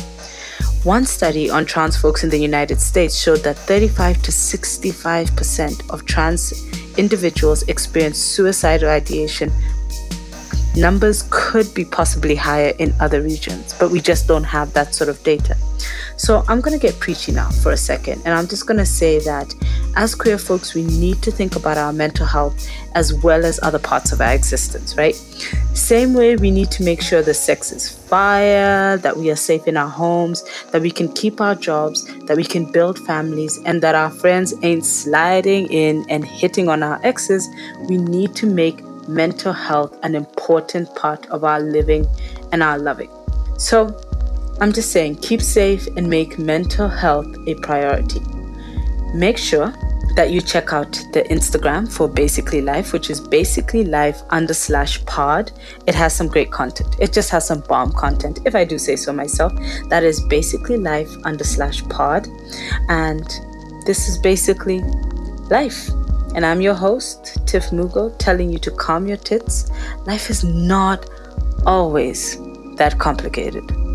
One 0.84 1.04
study 1.04 1.50
on 1.50 1.66
trans 1.66 1.98
folks 1.98 2.24
in 2.24 2.30
the 2.30 2.38
United 2.38 2.80
States 2.80 3.14
showed 3.14 3.40
that 3.40 3.58
35 3.58 4.22
to 4.22 4.30
65% 4.30 5.90
of 5.90 6.06
trans 6.06 6.54
individuals 6.96 7.62
experience 7.64 8.18
suicidal 8.18 8.90
ideation, 8.90 9.52
numbers 10.76 11.24
could 11.30 11.72
be 11.74 11.84
possibly 11.84 12.34
higher 12.34 12.72
in 12.78 12.94
other 13.00 13.22
regions, 13.22 13.74
but 13.78 13.90
we 13.90 14.00
just 14.00 14.28
don't 14.28 14.44
have 14.44 14.72
that 14.74 14.94
sort 14.94 15.08
of 15.08 15.22
data. 15.22 15.56
So 16.16 16.44
I'm 16.48 16.60
going 16.60 16.78
to 16.78 16.84
get 16.84 16.98
preachy 16.98 17.32
now 17.32 17.50
for 17.50 17.72
a 17.72 17.76
second, 17.76 18.22
and 18.24 18.34
I'm 18.34 18.48
just 18.48 18.66
going 18.66 18.78
to 18.78 18.86
say 18.86 19.18
that 19.20 19.54
as 19.96 20.14
queer 20.14 20.38
folks, 20.38 20.74
we 20.74 20.82
need 20.82 21.22
to 21.22 21.30
think 21.30 21.56
about 21.56 21.78
our 21.78 21.92
mental 21.92 22.26
health 22.26 22.68
as 22.94 23.14
well 23.22 23.44
as 23.44 23.60
other 23.62 23.78
parts 23.78 24.12
of 24.12 24.20
our 24.20 24.32
existence, 24.32 24.96
right? 24.96 25.14
Same 25.74 26.14
way 26.14 26.36
we 26.36 26.50
need 26.50 26.70
to 26.72 26.82
make 26.82 27.02
sure 27.02 27.22
the 27.22 27.34
sex 27.34 27.70
is 27.70 27.88
fire, 27.88 28.96
that 28.98 29.16
we 29.16 29.30
are 29.30 29.36
safe 29.36 29.66
in 29.66 29.76
our 29.76 29.88
homes, 29.88 30.44
that 30.70 30.82
we 30.82 30.90
can 30.90 31.12
keep 31.12 31.40
our 31.40 31.54
jobs, 31.54 32.04
that 32.26 32.36
we 32.36 32.44
can 32.44 32.70
build 32.70 32.98
families, 32.98 33.58
and 33.64 33.82
that 33.82 33.94
our 33.94 34.10
friends 34.10 34.54
ain't 34.62 34.84
sliding 34.84 35.66
in 35.72 36.04
and 36.08 36.24
hitting 36.24 36.68
on 36.68 36.82
our 36.82 36.98
exes. 37.04 37.48
We 37.88 37.98
need 37.98 38.34
to 38.36 38.46
make 38.46 38.82
mental 39.08 39.52
health 39.52 39.96
an 40.02 40.14
important 40.14 40.94
part 40.94 41.26
of 41.26 41.44
our 41.44 41.60
living 41.60 42.06
and 42.52 42.62
our 42.62 42.78
loving. 42.78 43.10
So, 43.58 43.98
I'm 44.58 44.72
just 44.72 44.90
saying, 44.90 45.16
keep 45.16 45.42
safe 45.42 45.86
and 45.96 46.08
make 46.08 46.38
mental 46.38 46.88
health 46.88 47.26
a 47.46 47.54
priority. 47.56 48.20
Make 49.14 49.36
sure 49.36 49.74
that 50.16 50.30
you 50.30 50.40
check 50.40 50.72
out 50.72 50.92
the 51.12 51.24
Instagram 51.30 51.92
for 51.92 52.08
Basically 52.08 52.62
Life, 52.62 52.94
which 52.94 53.10
is 53.10 53.20
basically 53.20 53.84
life 53.84 54.22
under 54.30 54.54
slash 54.54 55.04
pod. 55.04 55.52
It 55.86 55.94
has 55.94 56.14
some 56.14 56.28
great 56.28 56.50
content. 56.50 56.96
It 56.98 57.12
just 57.12 57.28
has 57.30 57.46
some 57.46 57.60
bomb 57.60 57.92
content, 57.92 58.40
if 58.46 58.54
I 58.54 58.64
do 58.64 58.78
say 58.78 58.96
so 58.96 59.12
myself. 59.12 59.52
That 59.90 60.04
is 60.04 60.20
basically 60.20 60.78
life 60.78 61.10
under 61.24 61.44
slash 61.44 61.86
pod. 61.90 62.26
And 62.88 63.28
this 63.84 64.08
is 64.08 64.16
basically 64.16 64.80
life. 65.50 65.90
And 66.34 66.46
I'm 66.46 66.62
your 66.62 66.74
host, 66.74 67.46
Tiff 67.46 67.64
Mugo, 67.66 68.14
telling 68.18 68.50
you 68.50 68.58
to 68.60 68.70
calm 68.70 69.06
your 69.06 69.18
tits. 69.18 69.70
Life 70.06 70.30
is 70.30 70.44
not 70.44 71.10
always 71.66 72.38
that 72.76 72.98
complicated. 72.98 73.85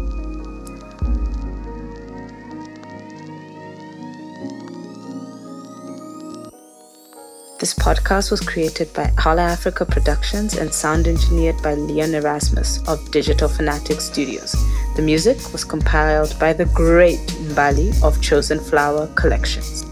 This 7.61 7.75
podcast 7.75 8.31
was 8.31 8.41
created 8.41 8.91
by 8.91 9.13
Hala 9.19 9.43
Africa 9.43 9.85
Productions 9.85 10.55
and 10.55 10.73
sound 10.73 11.05
engineered 11.05 11.61
by 11.61 11.75
Leon 11.75 12.15
Erasmus 12.15 12.79
of 12.87 13.11
Digital 13.11 13.47
Fanatic 13.47 14.01
Studios. 14.01 14.55
The 14.95 15.03
music 15.03 15.37
was 15.53 15.63
compiled 15.63 16.35
by 16.39 16.53
the 16.53 16.65
great 16.65 17.19
Mbali 17.53 18.01
of 18.01 18.19
Chosen 18.19 18.59
Flower 18.59 19.05
Collections. 19.13 19.90